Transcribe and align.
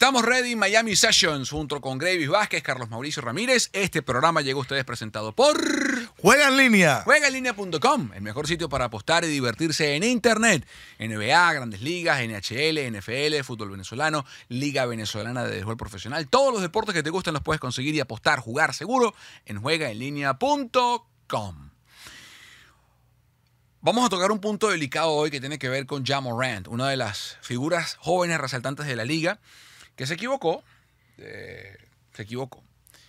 Estamos 0.00 0.24
ready 0.24 0.56
Miami 0.56 0.96
Sessions 0.96 1.50
junto 1.50 1.80
con 1.80 1.98
Gravis 1.98 2.28
Vázquez, 2.28 2.62
Carlos 2.62 2.88
Mauricio 2.88 3.22
Ramírez. 3.22 3.70
Este 3.72 4.02
programa 4.02 4.40
llega 4.40 4.56
a 4.56 4.62
ustedes 4.62 4.84
presentado 4.84 5.32
por 5.32 5.58
Juega 6.16 6.48
en 6.48 6.56
línea. 6.56 7.02
juegaenlinea.com, 7.02 8.12
el 8.14 8.22
mejor 8.22 8.46
sitio 8.46 8.68
para 8.68 8.86
apostar 8.86 9.24
y 9.24 9.26
divertirse 9.26 9.96
en 9.96 10.04
internet. 10.04 10.64
NBA, 10.98 11.52
Grandes 11.52 11.82
Ligas, 11.82 12.20
NHL, 12.20 12.96
NFL, 12.96 13.42
fútbol 13.42 13.70
venezolano, 13.70 14.24
Liga 14.48 14.86
Venezolana 14.86 15.44
de 15.44 15.50
Béisbol 15.50 15.76
Profesional. 15.76 16.28
Todos 16.28 16.52
los 16.52 16.62
deportes 16.62 16.94
que 16.94 17.02
te 17.02 17.10
gustan 17.10 17.34
los 17.34 17.42
puedes 17.42 17.60
conseguir 17.60 17.94
y 17.94 18.00
apostar, 18.00 18.38
jugar 18.38 18.72
seguro 18.72 19.14
en 19.44 19.60
juegaenlinea.com. 19.60 21.69
Vamos 23.82 24.04
a 24.04 24.10
tocar 24.10 24.30
un 24.30 24.40
punto 24.40 24.68
delicado 24.68 25.10
hoy 25.12 25.30
que 25.30 25.40
tiene 25.40 25.58
que 25.58 25.70
ver 25.70 25.86
con 25.86 26.04
Ja 26.04 26.20
Morant, 26.20 26.68
una 26.68 26.86
de 26.90 26.98
las 26.98 27.38
figuras 27.40 27.96
jóvenes 27.98 28.38
resaltantes 28.38 28.84
de 28.84 28.94
la 28.94 29.06
liga, 29.06 29.40
que 29.96 30.06
se 30.06 30.12
equivocó. 30.14 30.62
eh, 31.16 31.78
se 32.12 32.22
equivocó. 32.22 32.62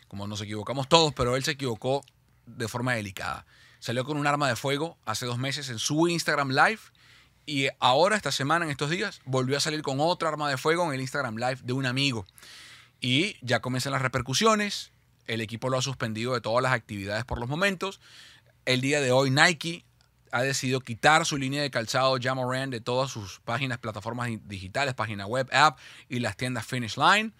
Como 0.07 0.27
nos 0.27 0.39
equivocamos 0.39 0.87
todos, 0.87 1.13
pero 1.13 1.35
él 1.35 1.43
se 1.43 1.51
equivocó 1.51 2.05
de 2.45 2.69
forma 2.69 2.93
delicada. 2.93 3.45
Salió 3.79 4.05
con 4.05 4.15
un 4.15 4.27
arma 4.27 4.47
de 4.47 4.55
fuego 4.55 4.97
hace 5.05 5.25
dos 5.25 5.37
meses 5.37 5.67
en 5.67 5.77
su 5.77 6.07
Instagram 6.07 6.51
Live 6.51 6.79
y 7.45 7.67
ahora, 7.79 8.15
esta 8.15 8.31
semana, 8.31 8.63
en 8.63 8.71
estos 8.71 8.89
días, 8.89 9.19
volvió 9.25 9.57
a 9.57 9.59
salir 9.59 9.81
con 9.81 9.99
otra 9.99 10.29
arma 10.29 10.49
de 10.49 10.55
fuego 10.55 10.85
en 10.85 10.93
el 10.93 11.01
Instagram 11.01 11.35
Live 11.35 11.59
de 11.63 11.73
un 11.73 11.85
amigo. 11.85 12.25
Y 13.01 13.35
ya 13.45 13.59
comienzan 13.59 13.91
las 13.91 14.01
repercusiones. 14.01 14.91
El 15.27 15.41
equipo 15.41 15.67
lo 15.67 15.77
ha 15.77 15.81
suspendido 15.81 16.33
de 16.33 16.39
todas 16.39 16.63
las 16.63 16.71
actividades 16.71 17.25
por 17.25 17.41
los 17.41 17.49
momentos. 17.49 17.99
El 18.63 18.79
día 18.79 19.01
de 19.01 19.11
hoy 19.11 19.31
Nike 19.31 19.83
ha 20.31 20.41
decidido 20.41 20.79
quitar 20.79 21.25
su 21.25 21.37
línea 21.37 21.61
de 21.61 21.69
calzado 21.69 22.17
Jamoran 22.21 22.69
de 22.69 22.81
todas 22.81 23.11
sus 23.11 23.39
páginas, 23.41 23.77
plataformas 23.77 24.29
digitales, 24.45 24.93
página 24.93 25.25
web, 25.25 25.47
app 25.51 25.77
y 26.09 26.19
las 26.19 26.37
tiendas 26.37 26.65
Finish 26.65 26.97
Line. 26.97 27.31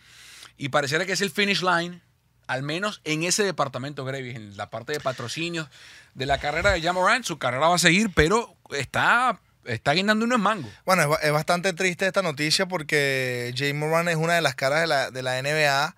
Y 0.57 0.69
pareciera 0.69 1.05
que 1.05 1.13
es 1.13 1.21
el 1.21 1.31
Finish 1.31 1.63
Line, 1.63 2.01
al 2.47 2.63
menos 2.63 3.01
en 3.05 3.23
ese 3.23 3.43
departamento, 3.43 4.03
Gravis, 4.03 4.35
en 4.35 4.57
la 4.57 4.69
parte 4.69 4.93
de 4.93 4.99
patrocinios 4.99 5.69
de 6.13 6.25
la 6.25 6.37
carrera 6.37 6.71
de 6.71 6.81
Jamoran. 6.81 7.23
Su 7.23 7.39
carrera 7.39 7.67
va 7.67 7.75
a 7.75 7.79
seguir, 7.79 8.11
pero 8.13 8.55
está, 8.71 9.39
está 9.65 9.93
guindando 9.93 10.25
unos 10.25 10.39
mangos. 10.39 10.71
Bueno, 10.85 11.17
es 11.21 11.31
bastante 11.31 11.73
triste 11.73 12.05
esta 12.05 12.21
noticia 12.21 12.67
porque 12.67 13.53
Jay 13.55 13.73
Moran 13.73 14.09
es 14.09 14.17
una 14.17 14.33
de 14.33 14.41
las 14.41 14.55
caras 14.55 14.81
de 14.81 14.87
la, 14.87 15.11
de 15.11 15.23
la 15.23 15.41
NBA 15.41 15.95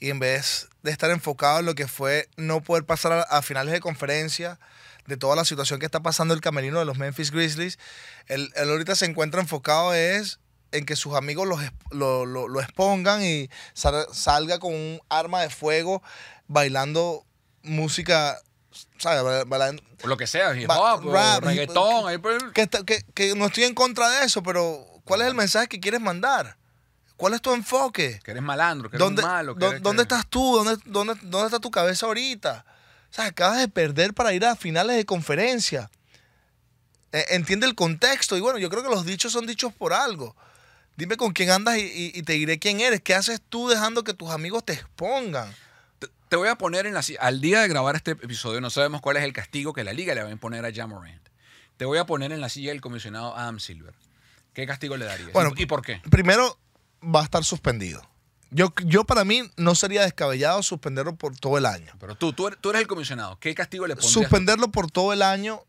y 0.00 0.10
en 0.10 0.18
vez 0.18 0.68
de 0.82 0.90
estar 0.90 1.10
enfocado 1.10 1.60
en 1.60 1.66
lo 1.66 1.74
que 1.74 1.86
fue 1.86 2.28
no 2.36 2.60
poder 2.60 2.84
pasar 2.84 3.12
a, 3.12 3.22
a 3.22 3.42
finales 3.42 3.72
de 3.72 3.80
conferencia, 3.80 4.58
de 5.06 5.16
toda 5.16 5.36
la 5.36 5.44
situación 5.44 5.80
que 5.80 5.86
está 5.86 6.00
pasando 6.00 6.34
el 6.34 6.40
camerino 6.40 6.78
de 6.78 6.84
los 6.84 6.96
Memphis 6.98 7.30
Grizzlies, 7.30 7.78
él, 8.26 8.52
él 8.56 8.70
ahorita 8.70 8.94
se 8.94 9.04
encuentra 9.06 9.40
enfocado 9.40 9.92
es 9.94 10.38
en 10.72 10.86
que 10.86 10.96
sus 10.96 11.14
amigos 11.14 11.46
los 11.46 11.60
lo, 11.90 12.26
lo- 12.26 12.48
lo 12.48 12.60
expongan 12.60 13.22
y 13.22 13.48
sal- 13.74 14.06
salga 14.12 14.58
con 14.58 14.72
un 14.74 15.00
arma 15.08 15.42
de 15.42 15.50
fuego 15.50 16.02
bailando 16.48 17.24
música, 17.62 18.38
¿sabes? 18.98 19.20
O 20.02 20.06
lo 20.06 20.16
que 20.16 20.26
sea, 20.26 20.54
hip 20.54 20.68
hop, 20.70 21.06
o 21.06 21.12
rap, 21.12 21.44
reggaetón. 21.44 22.08
ahí 22.08 22.18
pues, 22.18 22.42
que, 22.54 22.62
está- 22.62 22.84
que- 22.84 23.04
que 23.14 23.34
no 23.34 23.46
estoy 23.46 23.64
en 23.64 23.74
contra 23.74 24.08
de 24.10 24.26
eso, 24.26 24.42
pero 24.42 24.84
¿cuál 25.04 25.22
es 25.22 25.28
el 25.28 25.34
mensaje 25.34 25.68
que 25.68 25.80
quieres 25.80 26.00
mandar? 26.00 26.56
¿Cuál 27.16 27.34
es 27.34 27.40
tu 27.42 27.54
enfoque? 27.54 28.18
que 28.24 28.32
eres 28.32 28.42
malandro, 28.42 28.90
que 28.90 28.96
eres 28.96 29.04
¿Dónde, 29.06 29.22
malo. 29.22 29.54
que 29.54 29.60
dó- 29.60 29.70
eres- 29.70 29.82
¿dónde 29.82 30.02
que- 30.02 30.14
estás 30.14 30.26
tú? 30.28 30.56
¿Dónde, 30.56 30.82
dónde, 30.84 31.14
¿Dónde 31.22 31.46
está 31.46 31.60
tu 31.60 31.70
cabeza 31.70 32.06
ahorita? 32.06 32.64
O 33.14 33.16
sea, 33.16 33.26
acabas 33.26 33.58
de 33.60 33.68
perder 33.68 34.12
para 34.12 34.32
ir 34.32 34.44
a 34.44 34.56
finales 34.56 34.96
de 34.96 35.04
conferencia. 35.06 35.88
Eh, 37.12 37.24
entiende 37.30 37.64
el 37.64 37.76
contexto. 37.76 38.36
Y 38.36 38.40
bueno, 38.40 38.58
yo 38.58 38.68
creo 38.68 38.82
que 38.82 38.88
los 38.88 39.06
dichos 39.06 39.30
son 39.32 39.46
dichos 39.46 39.72
por 39.72 39.92
algo. 39.92 40.34
Dime 40.96 41.16
con 41.16 41.32
quién 41.32 41.50
andas 41.52 41.76
y, 41.78 41.82
y- 41.82 42.12
y 42.12 42.22
te 42.24 42.32
diré 42.32 42.58
quién 42.58 42.80
eres. 42.80 43.00
¿Qué 43.02 43.14
haces 43.14 43.40
tú 43.48 43.68
dejando 43.68 44.02
que 44.02 44.14
tus 44.14 44.30
amigos 44.30 44.64
te 44.64 44.72
expongan? 44.72 45.54
Te- 46.00 46.08
Te 46.28 46.34
voy 46.34 46.48
a 46.48 46.56
poner 46.56 46.86
en 46.86 46.94
la 46.94 47.04
al 47.20 47.40
día 47.40 47.60
de 47.60 47.68
grabar 47.68 47.94
este 47.94 48.10
episodio, 48.12 48.60
no 48.60 48.68
sabemos 48.68 49.00
cuál 49.00 49.16
es 49.16 49.22
el 49.22 49.32
castigo 49.32 49.72
que 49.72 49.84
la 49.84 49.92
liga 49.92 50.12
le 50.16 50.22
va 50.24 50.28
a 50.28 50.32
imponer 50.32 50.64
a 50.64 50.72
Jamorant. 50.72 51.22
Te 51.76 51.84
voy 51.84 51.98
a 51.98 52.06
poner 52.06 52.32
en 52.32 52.40
la 52.40 52.48
silla 52.48 52.70
del 52.72 52.80
comisionado 52.80 53.36
Adam 53.36 53.60
Silver. 53.60 53.94
¿Qué 54.54 54.66
castigo 54.66 54.96
le 54.96 55.04
darías? 55.04 55.32
Bueno, 55.32 55.52
¿Y, 55.56 55.62
y 55.62 55.66
por 55.66 55.82
qué? 55.82 56.00
Primero, 56.10 56.58
va 57.04 57.20
a 57.20 57.24
estar 57.24 57.44
suspendido. 57.44 58.08
Yo, 58.56 58.72
yo 58.84 59.02
para 59.02 59.24
mí 59.24 59.42
no 59.56 59.74
sería 59.74 60.02
descabellado 60.02 60.62
suspenderlo 60.62 61.16
por 61.16 61.36
todo 61.36 61.58
el 61.58 61.66
año. 61.66 61.92
Pero 61.98 62.14
tú, 62.14 62.32
tú 62.32 62.46
eres, 62.46 62.60
tú 62.60 62.70
eres 62.70 62.82
el 62.82 62.86
comisionado. 62.86 63.36
¿Qué 63.40 63.52
castigo 63.52 63.84
le 63.88 63.96
pondrías? 63.96 64.12
suspenderlo 64.12 64.68
por 64.68 64.88
todo 64.92 65.12
el 65.12 65.22
año 65.22 65.64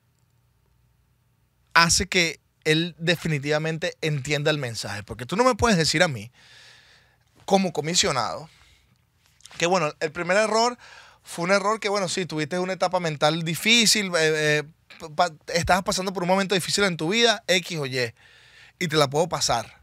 hace 1.73 2.07
que 2.07 2.39
él 2.63 2.95
definitivamente 2.99 3.97
entienda 4.01 4.51
el 4.51 4.59
mensaje. 4.59 5.01
Porque 5.03 5.25
tú 5.25 5.35
no 5.35 5.43
me 5.43 5.55
puedes 5.55 5.77
decir 5.77 6.03
a 6.03 6.07
mí, 6.07 6.31
como 7.45 7.73
comisionado, 7.73 8.49
que 9.57 9.65
bueno, 9.65 9.91
el 9.99 10.11
primer 10.11 10.37
error 10.37 10.77
fue 11.23 11.45
un 11.45 11.51
error 11.51 11.79
que, 11.79 11.89
bueno, 11.89 12.07
sí, 12.07 12.25
tuviste 12.27 12.59
una 12.59 12.73
etapa 12.73 12.99
mental 12.99 13.41
difícil, 13.43 14.07
eh, 14.15 14.63
eh, 14.63 14.63
pa- 15.15 15.31
estabas 15.53 15.83
pasando 15.83 16.13
por 16.13 16.21
un 16.23 16.29
momento 16.29 16.53
difícil 16.55 16.83
en 16.83 16.97
tu 16.97 17.09
vida, 17.09 17.43
X 17.47 17.77
o 17.79 17.85
Y, 17.87 18.13
y 18.79 18.87
te 18.87 18.95
la 18.95 19.09
puedo 19.09 19.27
pasar. 19.27 19.81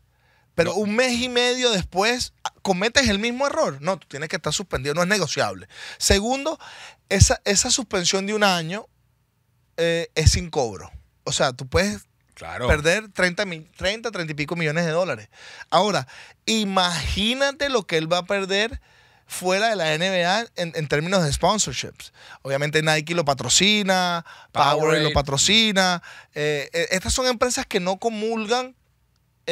Pero 0.54 0.74
un 0.74 0.94
mes 0.94 1.12
y 1.20 1.28
medio 1.28 1.70
después 1.70 2.32
cometes 2.62 3.08
el 3.08 3.18
mismo 3.18 3.46
error. 3.46 3.78
No, 3.80 3.98
tú 3.98 4.06
tienes 4.08 4.28
que 4.28 4.36
estar 4.36 4.52
suspendido, 4.52 4.94
no 4.94 5.02
es 5.02 5.08
negociable. 5.08 5.68
Segundo, 5.98 6.58
esa, 7.08 7.40
esa 7.44 7.70
suspensión 7.70 8.26
de 8.26 8.34
un 8.34 8.44
año 8.44 8.86
eh, 9.76 10.10
es 10.14 10.32
sin 10.32 10.50
cobro. 10.50 10.90
O 11.24 11.32
sea, 11.32 11.52
tú 11.52 11.66
puedes 11.66 12.02
Claro. 12.34 12.66
perder 12.66 13.08
30, 13.12 13.44
mil- 13.46 13.70
30, 13.76 14.10
30 14.10 14.32
y 14.32 14.34
pico 14.34 14.56
millones 14.56 14.84
de 14.84 14.90
dólares. 14.90 15.28
Ahora, 15.70 16.06
imagínate 16.46 17.68
lo 17.68 17.86
que 17.86 17.96
él 17.98 18.12
va 18.12 18.18
a 18.18 18.24
perder 18.26 18.80
fuera 19.26 19.68
de 19.68 19.76
la 19.76 19.96
NBA 19.96 20.46
en, 20.56 20.72
en 20.74 20.88
términos 20.88 21.22
de 21.24 21.32
sponsorships. 21.32 22.12
Obviamente 22.42 22.82
Nike 22.82 23.14
lo 23.14 23.24
patrocina, 23.24 24.24
Powerade 24.50 24.78
Powerade. 24.80 25.02
lo 25.04 25.12
patrocina. 25.12 26.02
eh, 26.34 26.68
eh, 26.72 26.88
estas 26.90 27.14
son 27.14 27.26
empresas 27.26 27.64
que 27.66 27.80
no 27.80 27.98
comulgan 27.98 28.74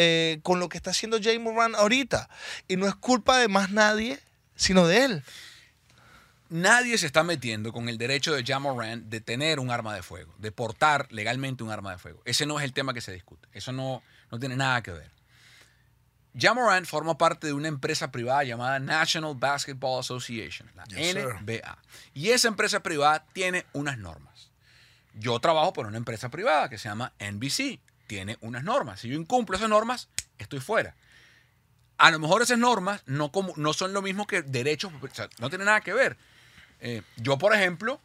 eh, 0.03 0.41
con 0.43 0.61
lo 0.61 0.71
que 0.71 0.79
está 0.79 0.93
haciendo 0.93 1.19
Jay 1.23 1.39
Moran 1.39 1.75
ahorita. 1.75 2.31
Y 2.69 2.77
no 2.77 2.89
es 2.89 2.95
culpa 2.95 3.37
de 3.37 3.49
más 3.49 3.71
nadie, 3.71 4.19
sino 4.57 4.87
de 4.87 5.05
él. 5.05 5.25
Nadie 6.49 6.97
se 6.97 7.05
está 7.05 7.23
metiendo 7.23 7.71
con 7.71 7.91
el 7.91 7.99
derecho 7.99 8.33
de 8.33 8.43
Jamorant 8.43 9.05
de 9.05 9.21
tener 9.21 9.61
un 9.61 9.71
arma 9.71 9.95
de 9.95 10.03
fuego, 10.03 10.33
de 10.39 10.51
portar 10.53 11.07
legalmente 11.11 11.63
un 11.63 11.71
arma 11.71 11.93
de 11.93 11.99
fuego. 11.99 12.23
Ese 12.25 12.47
no 12.47 12.59
es 12.59 12.65
el 12.65 12.73
tema 12.73 12.95
que 12.95 13.03
se 13.03 13.13
discute. 13.13 13.47
Eso 13.53 13.73
no, 13.73 14.03
no 14.31 14.39
tiene 14.39 14.57
nada 14.57 14.83
que 14.83 14.91
ver. 14.93 15.11
Jamorant 16.35 16.87
forma 16.87 17.19
parte 17.19 17.49
de 17.49 17.53
una 17.53 17.69
empresa 17.69 18.11
privada 18.11 18.43
llamada 18.43 18.79
National 18.79 19.35
Basketball 19.37 20.01
Association, 20.01 20.71
la 20.77 20.85
Yes, 20.85 21.13
sir. 21.13 21.35
NBA. 21.43 21.79
Y 22.15 22.31
esa 22.31 22.49
empresa 22.49 22.83
privada 22.83 23.27
tiene 23.35 23.67
unas 23.75 23.99
normas. 23.99 24.51
Yo 25.13 25.39
trabajo 25.41 25.75
por 25.75 25.87
una 25.87 25.99
empresa 25.99 26.31
privada 26.31 26.71
que 26.71 26.79
se 26.79 26.89
llama 26.89 27.13
NBC. 27.19 27.81
Tiene 28.11 28.39
unas 28.41 28.65
normas. 28.65 28.99
Si 28.99 29.09
yo 29.09 29.15
incumplo 29.15 29.57
esas 29.57 29.69
normas, 29.69 30.09
estoy 30.37 30.59
fuera. 30.59 30.97
A 31.97 32.11
lo 32.11 32.19
mejor 32.19 32.43
esas 32.43 32.59
normas 32.59 33.05
no, 33.07 33.31
como, 33.31 33.53
no 33.55 33.73
son 33.73 33.93
lo 33.93 34.03
mismo 34.03 34.27
que 34.27 34.43
derechos, 34.43 34.93
o 35.01 35.15
sea, 35.15 35.29
no 35.39 35.49
tiene 35.49 35.65
nada 35.65 35.81
que 35.81 35.93
ver. 35.93 36.17
Eh, 36.81 37.03
yo, 37.19 37.39
por 37.39 37.55
ejemplo, 37.55 38.01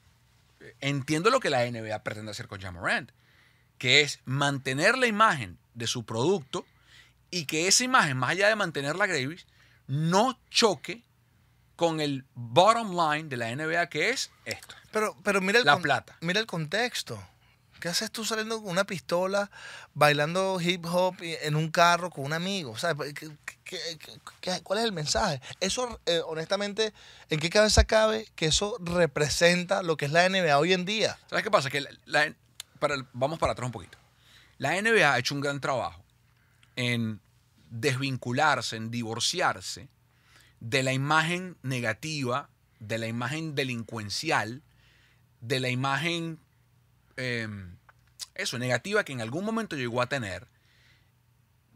entiendo 0.79 1.31
lo 1.31 1.39
que 1.39 1.49
la 1.49 1.65
NBA 1.65 2.03
pretende 2.03 2.29
hacer 2.29 2.47
con 2.47 2.61
Jamorant, 2.61 3.09
que 3.79 4.01
es 4.01 4.19
mantener 4.25 4.95
la 4.95 5.07
imagen 5.07 5.57
de 5.73 5.87
su 5.87 6.05
producto 6.05 6.67
y 7.31 7.45
que 7.45 7.67
esa 7.67 7.83
imagen, 7.83 8.15
más 8.15 8.29
allá 8.29 8.47
de 8.49 8.55
mantenerla 8.55 9.07
Gravis, 9.07 9.47
no 9.87 10.37
choque 10.51 11.01
con 11.75 11.99
el 11.99 12.25
bottom 12.35 12.91
line 12.95 13.27
de 13.27 13.37
la 13.37 13.55
NBA, 13.55 13.89
que 13.89 14.11
es 14.11 14.29
esto. 14.45 14.75
Pero, 14.91 15.17
pero 15.23 15.41
mira, 15.41 15.57
el 15.57 15.65
La 15.65 15.79
plata. 15.79 16.15
mira 16.21 16.39
el 16.39 16.45
contexto. 16.45 17.19
¿Qué 17.85 17.89
haces 17.89 18.09
tú 18.09 18.25
saliendo 18.25 18.63
con 18.63 18.71
una 18.71 18.83
pistola, 18.83 19.51
bailando 19.93 20.59
hip 20.59 20.87
hop 20.87 21.17
en 21.21 21.55
un 21.55 21.69
carro 21.69 22.09
con 22.09 22.25
un 22.25 22.33
amigo? 22.33 22.75
¿Sabes? 22.79 23.13
¿Qué- 23.13 23.29
qué- 23.63 23.99
qué- 24.41 24.61
cuál 24.63 24.79
es 24.79 24.85
el 24.85 24.91
mensaje? 24.91 25.39
Eso, 25.59 26.01
eh, 26.07 26.19
honestamente, 26.25 26.95
¿en 27.29 27.39
qué 27.39 27.51
cabeza 27.51 27.83
cabe 27.83 28.27
que 28.35 28.47
eso 28.47 28.75
representa 28.79 29.83
lo 29.83 29.97
que 29.97 30.05
es 30.05 30.11
la 30.11 30.25
NBA 30.25 30.57
hoy 30.57 30.73
en 30.73 30.83
día? 30.83 31.19
¿Sabes 31.29 31.43
qué 31.43 31.51
pasa? 31.51 31.69
Que 31.69 31.85
la- 32.05 32.33
vamos 33.13 33.37
para 33.37 33.51
atrás 33.53 33.67
un 33.67 33.71
poquito. 33.71 33.99
La 34.57 34.75
NBA 34.77 35.13
ha 35.13 35.19
hecho 35.19 35.35
un 35.35 35.41
gran 35.41 35.61
trabajo 35.61 36.03
en 36.75 37.21
desvincularse, 37.69 38.77
en 38.77 38.89
divorciarse 38.89 39.89
de 40.59 40.81
la 40.81 40.91
imagen 40.91 41.55
negativa, 41.61 42.49
de 42.79 42.97
la 42.97 43.05
imagen 43.05 43.53
delincuencial, 43.53 44.63
de 45.41 45.59
la 45.59 45.69
imagen, 45.69 46.39
eh, 47.17 47.47
eso, 48.35 48.59
negativa 48.59 49.03
que 49.03 49.13
en 49.13 49.21
algún 49.21 49.45
momento 49.45 49.75
llegó 49.75 50.01
a 50.01 50.07
tener 50.07 50.47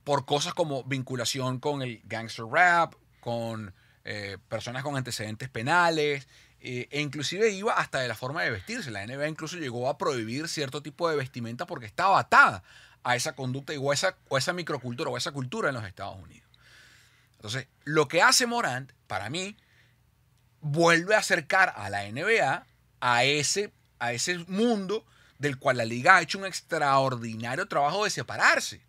por 0.03 0.25
cosas 0.25 0.53
como 0.53 0.83
vinculación 0.83 1.59
con 1.59 1.81
el 1.81 2.01
gangster 2.05 2.45
rap, 2.45 2.95
con 3.19 3.73
eh, 4.05 4.37
personas 4.47 4.83
con 4.83 4.95
antecedentes 4.95 5.49
penales 5.49 6.27
eh, 6.61 6.87
e 6.91 7.01
inclusive 7.01 7.51
iba 7.51 7.73
hasta 7.73 7.99
de 7.99 8.07
la 8.07 8.15
forma 8.15 8.43
de 8.43 8.51
vestirse. 8.51 8.91
La 8.91 9.05
NBA 9.05 9.27
incluso 9.27 9.57
llegó 9.57 9.87
a 9.89 9.97
prohibir 9.97 10.47
cierto 10.47 10.81
tipo 10.81 11.09
de 11.09 11.15
vestimenta 11.15 11.65
porque 11.65 11.85
estaba 11.85 12.19
atada 12.19 12.63
a 13.03 13.15
esa 13.15 13.33
conducta 13.35 13.73
o 13.79 13.93
esa, 13.93 14.17
o 14.27 14.37
esa 14.37 14.51
microcultura 14.51 15.09
o 15.09 15.17
esa 15.17 15.31
cultura 15.31 15.69
en 15.69 15.75
los 15.75 15.85
Estados 15.85 16.17
Unidos. 16.21 16.49
Entonces, 17.33 17.67
lo 17.85 18.07
que 18.09 18.21
hace 18.21 18.45
Morant, 18.45 18.91
para 19.07 19.29
mí, 19.29 19.55
vuelve 20.59 21.15
a 21.15 21.19
acercar 21.19 21.73
a 21.77 21.89
la 21.89 22.03
NBA 22.11 22.65
a 22.99 23.23
ese, 23.23 23.71
a 23.99 24.11
ese 24.11 24.39
mundo 24.39 25.05
del 25.39 25.57
cual 25.57 25.77
la 25.77 25.85
liga 25.85 26.17
ha 26.17 26.21
hecho 26.21 26.37
un 26.37 26.45
extraordinario 26.45 27.67
trabajo 27.67 28.03
de 28.03 28.11
separarse. 28.11 28.81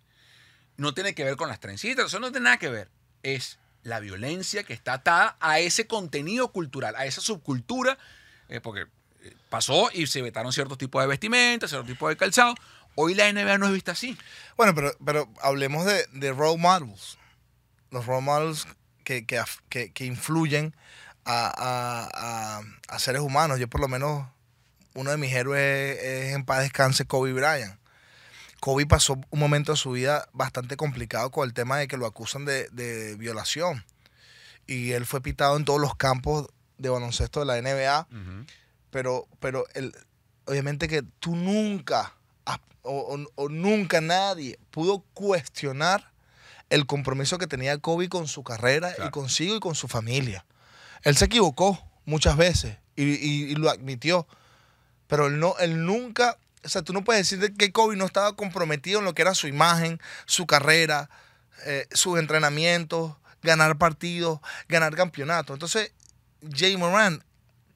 No 0.77 0.93
tiene 0.93 1.15
que 1.15 1.25
ver 1.25 1.37
con 1.37 1.49
las 1.49 1.61
trencitas, 1.61 2.07
eso 2.07 2.21
no 2.21 2.31
tiene 2.31 2.45
nada 2.45 2.59
que 2.59 2.69
ver. 2.69 2.91
Es 3.23 3.59
la 3.83 4.01
violencia 4.01 4.65
que 4.65 4.75
está 4.75 4.95
atada 4.95 5.37
a 5.41 5.59
ese 5.61 5.87
contenido 5.87 6.53
cultural, 6.53 6.95
a 6.97 7.07
esa 7.07 7.21
subcultura, 7.21 7.97
eh, 8.49 8.61
porque 8.61 8.83
eh, 9.23 9.35
pasó 9.49 9.91
y 9.93 10.07
se 10.07 10.23
vetaron 10.23 10.53
ciertos 10.53 10.77
tipos 10.77 11.03
de 11.03 11.09
vestimentas, 11.09 11.71
ciertos 11.71 11.89
tipos 11.89 12.11
de 12.11 12.17
calzado. 12.17 12.55
Hoy 12.95 13.15
la 13.15 13.33
NBA 13.33 13.59
no 13.59 13.67
es 13.67 13.73
vista 13.73 13.93
así. 13.93 14.19
Bueno, 14.57 14.75
pero, 14.75 14.93
pero 15.05 15.33
hablemos 15.41 15.87
de, 15.87 16.07
de 16.13 16.33
role 16.33 16.59
models. 16.59 17.19
Los 17.91 18.07
role 18.07 18.23
models 18.23 18.67
que, 19.05 19.27
que, 19.27 19.93
que, 19.93 20.05
influyen 20.05 20.75
a, 21.25 21.53
a, 21.57 22.63
a, 22.89 22.99
seres 22.99 23.23
humanos. 23.23 23.59
Yo 23.59 23.69
por 23.69 23.81
lo 23.81 23.89
menos, 23.89 24.27
uno 24.95 25.11
de 25.11 25.17
mis 25.17 25.33
héroes 25.33 25.99
es 26.01 26.35
en 26.35 26.45
paz 26.45 26.61
descanse 26.61 27.05
Kobe 27.05 27.33
Bryant. 27.33 27.79
Kobe 28.61 28.87
pasó 28.87 29.19
un 29.31 29.39
momento 29.41 29.73
de 29.73 29.79
su 29.79 29.93
vida 29.93 30.29
bastante 30.33 30.77
complicado 30.77 31.31
con 31.31 31.47
el 31.49 31.55
tema 31.55 31.79
de 31.79 31.89
que 31.89 31.97
lo 31.97 32.07
acusan 32.07 32.45
de, 32.45 32.69
de 32.71 33.17
violación. 33.17 33.85
Y 34.67 34.93
él 34.93 35.07
fue 35.07 35.23
pitado 35.23 35.57
en 35.57 35.65
todos 35.65 35.81
los 35.81 35.97
campos 35.97 36.49
de 36.79 36.89
baloncesto 36.91 37.41
de 37.41 37.47
la 37.47 37.61
NBA. 37.61 38.07
Uh 38.11 38.15
-huh. 38.15 38.47
Pero, 38.91 39.27
pero 39.41 39.65
el, 39.75 39.95
obviamente 40.45 40.89
que 40.89 41.03
tú 41.21 41.37
nunca, 41.37 42.15
o, 42.83 42.93
o, 42.93 43.27
o 43.35 43.49
nunca 43.49 44.01
nadie 44.01 44.59
pudo 44.71 45.01
cuestionar 45.15 46.11
el 46.71 46.87
compromiso 46.87 47.39
que 47.39 47.47
tenía 47.47 47.79
Kobe 47.79 48.09
con 48.09 48.29
su 48.29 48.43
carrera 48.45 48.93
claro. 48.95 49.09
y 49.09 49.11
consigo 49.11 49.57
y 49.57 49.61
con 49.61 49.75
su 49.75 49.89
familia. 49.89 50.45
Él 51.03 51.17
se 51.17 51.27
equivocó 51.27 51.79
muchas 52.05 52.37
veces 52.37 52.79
y, 52.97 53.05
y, 53.05 53.51
y, 53.51 53.55
lo 53.55 53.71
admitió, 53.71 54.27
pero 55.11 55.27
él, 55.27 55.39
no, 55.39 55.55
él 55.59 55.85
nunca, 55.85 56.39
o 56.65 56.69
sea, 56.71 56.81
tú 56.81 56.95
no 56.95 57.05
puedes 57.05 57.29
decir 57.29 57.55
que 57.57 57.73
Kobe 57.73 57.97
no 57.97 58.07
estaba 58.07 58.35
comprometido 58.35 59.01
en 59.01 59.05
lo 59.05 59.15
que 59.15 59.21
era 59.21 59.35
su 59.35 59.49
imagen, 59.49 60.01
su 60.25 60.47
carrera, 60.47 61.11
eh, 61.67 61.87
sus 61.93 62.19
entrenamientos, 62.19 63.17
ganar 63.43 63.77
partidos, 63.77 64.41
ganar 64.69 64.95
campeonatos. 64.95 65.55
Entonces, 65.55 65.93
Jay 66.55 66.77
Moran, 66.79 67.23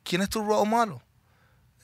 ¿quién 0.03 0.23
es 0.23 0.31
tu 0.31 0.43
role 0.43 0.69
model? 0.69 0.99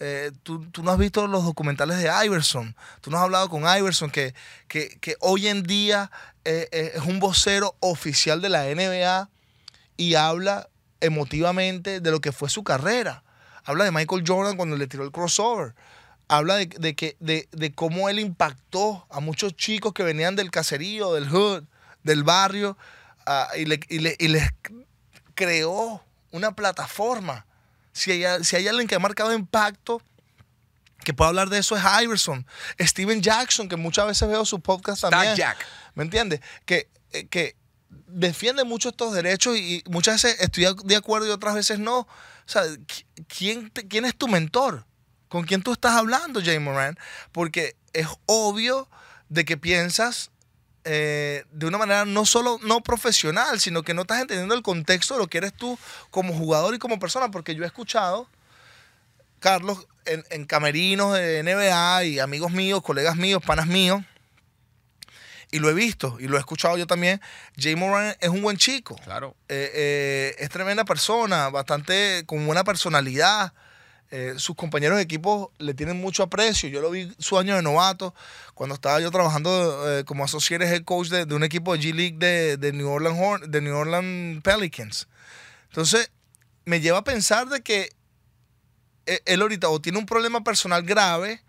Eh, 0.02 0.32
tú, 0.42 0.64
tú, 0.70 0.82
no 0.82 0.92
has 0.92 0.98
visto 0.98 1.26
los 1.26 1.44
documentales 1.44 1.98
de 1.98 2.10
Iverson, 2.24 2.74
tú 3.02 3.10
no 3.10 3.18
has 3.18 3.24
hablado 3.24 3.50
con 3.50 3.64
Iverson, 3.64 4.10
que, 4.10 4.34
que, 4.66 4.96
que 4.98 5.16
hoy 5.20 5.48
en 5.48 5.62
día 5.62 6.10
eh, 6.46 6.68
eh, 6.72 6.92
es 6.94 7.02
un 7.02 7.20
vocero 7.20 7.76
oficial 7.80 8.40
de 8.40 8.48
la 8.48 8.64
NBA 8.64 9.28
y 9.98 10.14
habla 10.14 10.70
emotivamente 11.00 12.00
de 12.00 12.10
lo 12.10 12.20
que 12.20 12.32
fue 12.32 12.48
su 12.48 12.64
carrera. 12.64 13.24
Habla 13.64 13.84
de 13.84 13.92
Michael 13.92 14.24
Jordan 14.26 14.56
cuando 14.56 14.76
le 14.76 14.86
tiró 14.86 15.04
el 15.04 15.12
crossover. 15.12 15.74
Habla 16.28 16.56
de, 16.56 16.66
de 16.66 16.94
que, 16.94 17.16
de, 17.20 17.48
de, 17.50 17.72
cómo 17.72 18.08
él 18.08 18.20
impactó 18.20 19.06
a 19.10 19.20
muchos 19.20 19.56
chicos 19.56 19.92
que 19.92 20.04
venían 20.04 20.36
del 20.36 20.50
caserío, 20.50 21.12
del 21.12 21.28
hood, 21.28 21.64
del 22.04 22.22
barrio, 22.22 22.76
uh, 23.26 23.56
y, 23.58 23.64
le, 23.64 23.80
y, 23.88 23.98
le, 23.98 24.16
y 24.18 24.28
les 24.28 24.48
creó 25.34 26.04
una 26.30 26.52
plataforma 26.52 27.46
si 27.92 28.12
hay, 28.12 28.44
si 28.44 28.56
hay 28.56 28.68
alguien 28.68 28.86
que 28.86 28.94
ha 28.94 28.98
marcado 28.98 29.34
impacto, 29.34 30.00
que 31.04 31.14
puede 31.14 31.28
hablar 31.28 31.48
de 31.48 31.58
eso 31.58 31.76
es 31.76 31.82
Iverson. 32.02 32.46
Steven 32.78 33.22
Jackson, 33.22 33.68
que 33.68 33.76
muchas 33.76 34.06
veces 34.06 34.28
veo 34.28 34.44
su 34.44 34.60
podcast 34.60 35.02
también. 35.02 35.34
Jack. 35.34 35.66
¿Me 35.94 36.04
entiendes? 36.04 36.40
Que, 36.66 36.88
eh, 37.12 37.26
que 37.26 37.56
defiende 38.06 38.64
mucho 38.64 38.90
estos 38.90 39.12
derechos 39.14 39.56
y 39.56 39.82
muchas 39.88 40.22
veces 40.22 40.40
estoy 40.40 40.66
de 40.84 40.96
acuerdo 40.96 41.26
y 41.26 41.30
otras 41.30 41.54
veces 41.54 41.78
no. 41.78 42.06
O 42.50 42.52
sea, 42.52 42.64
¿quién, 43.28 43.70
quién 43.88 44.04
es 44.04 44.16
tu 44.16 44.26
mentor? 44.26 44.84
¿Con 45.28 45.44
quién 45.44 45.62
tú 45.62 45.72
estás 45.72 45.92
hablando, 45.92 46.42
Jay 46.42 46.58
Moran? 46.58 46.98
Porque 47.30 47.76
es 47.92 48.08
obvio 48.26 48.88
de 49.28 49.44
que 49.44 49.56
piensas 49.56 50.32
eh, 50.82 51.44
de 51.52 51.66
una 51.66 51.78
manera 51.78 52.04
no 52.04 52.26
solo 52.26 52.58
no 52.64 52.80
profesional, 52.80 53.60
sino 53.60 53.84
que 53.84 53.94
no 53.94 54.02
estás 54.02 54.20
entendiendo 54.20 54.56
el 54.56 54.62
contexto 54.62 55.14
de 55.14 55.20
lo 55.20 55.28
que 55.28 55.38
eres 55.38 55.52
tú 55.52 55.78
como 56.10 56.34
jugador 56.34 56.74
y 56.74 56.80
como 56.80 56.98
persona, 56.98 57.30
porque 57.30 57.54
yo 57.54 57.62
he 57.62 57.66
escuchado, 57.68 58.28
Carlos, 59.38 59.86
en, 60.04 60.24
en 60.30 60.44
camerinos 60.44 61.14
de 61.14 61.44
NBA 61.44 62.04
y 62.06 62.18
amigos 62.18 62.50
míos, 62.50 62.82
colegas 62.82 63.14
míos, 63.14 63.40
panas 63.46 63.68
míos, 63.68 64.02
y 65.50 65.58
lo 65.58 65.68
he 65.68 65.74
visto 65.74 66.16
y 66.20 66.28
lo 66.28 66.36
he 66.36 66.40
escuchado 66.40 66.76
yo 66.76 66.86
también. 66.86 67.20
Jay 67.56 67.76
Moran 67.76 68.16
es 68.20 68.28
un 68.28 68.42
buen 68.42 68.56
chico. 68.56 68.96
Claro. 69.04 69.36
Eh, 69.48 69.70
eh, 69.74 70.34
es 70.38 70.48
tremenda 70.48 70.84
persona, 70.84 71.48
bastante 71.50 72.24
con 72.26 72.46
buena 72.46 72.64
personalidad. 72.64 73.52
Eh, 74.12 74.34
sus 74.38 74.56
compañeros 74.56 74.96
de 74.96 75.04
equipo 75.04 75.52
le 75.58 75.72
tienen 75.72 76.00
mucho 76.00 76.24
aprecio. 76.24 76.68
Yo 76.68 76.80
lo 76.80 76.90
vi 76.90 77.12
su 77.18 77.38
año 77.38 77.54
de 77.54 77.62
novato, 77.62 78.12
cuando 78.54 78.74
estaba 78.74 79.00
yo 79.00 79.10
trabajando 79.12 79.98
eh, 79.98 80.04
como 80.04 80.24
associate 80.24 80.64
head 80.64 80.82
coach 80.82 81.08
de, 81.08 81.26
de, 81.26 81.34
un 81.34 81.44
equipo 81.44 81.76
de 81.76 81.80
G-League 81.80 82.16
de, 82.18 82.56
de, 82.56 82.72
New 82.72 82.88
Orleans 82.88 83.18
Horn, 83.20 83.50
de 83.50 83.60
New 83.60 83.76
Orleans 83.76 84.42
Pelicans. 84.42 85.06
Entonces, 85.68 86.10
me 86.64 86.80
lleva 86.80 86.98
a 86.98 87.04
pensar 87.04 87.48
de 87.48 87.60
que 87.60 87.90
él 89.06 89.42
ahorita 89.42 89.68
o 89.68 89.80
tiene 89.80 89.98
un 89.98 90.06
problema 90.06 90.42
personal 90.42 90.82
grave, 90.82 91.42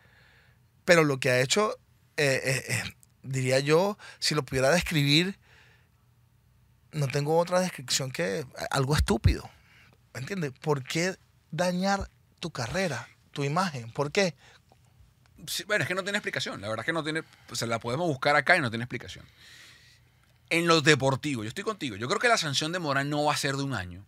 pero 0.85 1.03
lo 1.03 1.19
que 1.19 1.31
ha 1.31 1.41
hecho, 1.41 1.79
eh, 2.17 2.83
diría 3.23 3.59
yo, 3.59 3.97
si 4.19 4.35
lo 4.35 4.43
pudiera 4.43 4.69
describir, 4.69 5.37
no 6.91 7.07
tengo 7.07 7.37
otra 7.37 7.59
descripción 7.59 8.11
que 8.11 8.45
algo 8.69 8.95
estúpido. 8.95 9.49
¿Me 10.13 10.19
entiendes? 10.19 10.51
¿Por 10.59 10.83
qué 10.83 11.15
dañar 11.51 12.09
tu 12.41 12.51
carrera, 12.51 13.07
tu 13.31 13.45
imagen. 13.45 13.89
¿Por 13.91 14.11
qué? 14.11 14.35
Sí, 15.47 15.63
bueno, 15.63 15.83
es 15.83 15.87
que 15.87 15.95
no 15.95 16.03
tiene 16.03 16.17
explicación. 16.17 16.59
La 16.59 16.67
verdad 16.67 16.83
es 16.83 16.85
que 16.85 16.93
no 16.93 17.03
tiene. 17.03 17.23
Se 17.53 17.67
la 17.67 17.79
podemos 17.79 18.07
buscar 18.07 18.35
acá 18.35 18.57
y 18.57 18.61
no 18.61 18.69
tiene 18.69 18.83
explicación. 18.83 19.25
En 20.49 20.67
lo 20.67 20.81
deportivo, 20.81 21.43
yo 21.43 21.47
estoy 21.47 21.63
contigo. 21.63 21.95
Yo 21.95 22.09
creo 22.09 22.19
que 22.19 22.27
la 22.27 22.37
sanción 22.37 22.73
de 22.73 22.79
Morán 22.79 23.09
no 23.09 23.23
va 23.23 23.33
a 23.33 23.37
ser 23.37 23.55
de 23.55 23.63
un 23.63 23.73
año. 23.73 24.03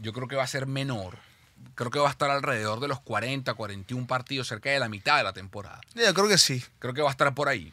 Yo 0.00 0.14
creo 0.14 0.26
que 0.26 0.36
va 0.36 0.44
a 0.44 0.46
ser 0.46 0.66
menor. 0.66 1.18
Creo 1.74 1.90
que 1.90 1.98
va 1.98 2.08
a 2.08 2.10
estar 2.10 2.30
alrededor 2.30 2.80
de 2.80 2.88
los 2.88 3.00
40, 3.00 3.52
41 3.52 4.06
partidos, 4.06 4.48
cerca 4.48 4.70
de 4.70 4.78
la 4.78 4.88
mitad 4.88 5.18
de 5.18 5.24
la 5.24 5.32
temporada. 5.32 5.80
Yo 5.94 6.14
creo 6.14 6.28
que 6.28 6.38
sí. 6.38 6.62
Creo 6.78 6.94
que 6.94 7.02
va 7.02 7.08
a 7.08 7.12
estar 7.12 7.34
por 7.34 7.48
ahí. 7.48 7.72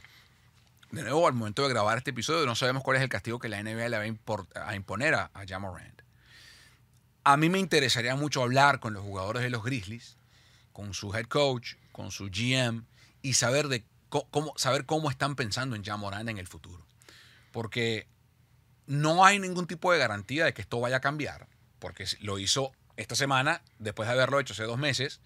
De 0.94 1.02
nuevo, 1.02 1.28
al 1.28 1.34
momento 1.34 1.64
de 1.64 1.70
grabar 1.70 1.98
este 1.98 2.12
episodio, 2.12 2.46
no 2.46 2.56
sabemos 2.56 2.84
cuál 2.84 2.98
es 2.98 3.04
el 3.04 3.10
castigo 3.10 3.40
que 3.40 3.50
la 3.50 3.62
NBA 3.62 3.90
le 3.90 3.98
va 3.98 4.04
a, 4.68 4.76
imponer 4.76 5.16
a, 5.16 5.32
a 5.34 5.46
Jamorant 5.46 6.04
a 7.24 7.38
mí 7.38 7.50
me 7.50 7.60
interesaría 7.60 8.16
mucho 8.16 8.44
hablar 8.44 8.80
con 8.80 8.94
los 8.94 9.04
jugadores 9.04 9.44
de 9.44 9.50
los 9.50 9.64
Grizzlies, 9.64 10.18
con 10.72 10.94
su 10.94 11.14
head 11.16 11.26
coach, 11.26 11.76
con 11.92 12.12
su 12.12 12.26
GM 12.26 12.86
y 13.22 13.34
saber, 13.34 13.68
de 13.68 13.86
cómo, 14.10 15.10
están 15.10 15.36
pensando 15.36 15.76
en 15.76 15.84
Jamoran 15.84 16.28
en 16.30 16.38
el 16.38 16.48
futuro. 16.48 16.86
Porque 17.52 18.08
no 18.86 19.24
hay 19.24 19.40
ningún 19.40 19.68
tipo 19.68 19.92
de 19.92 20.00
garantía 20.00 20.46
de 20.46 20.54
que 20.54 20.62
esto 20.62 20.80
vaya 20.80 20.98
a 20.98 21.02
cambiar, 21.02 21.48
porque 21.80 22.06
lo 22.20 22.40
hizo 22.40 22.72
esta 22.98 23.16
semana, 23.16 23.62
después 23.80 24.08
de 24.08 24.14
haberlo 24.14 24.40
hecho 24.40 24.54
hace 24.54 24.64
dos 24.64 24.78
meses, 24.78 25.22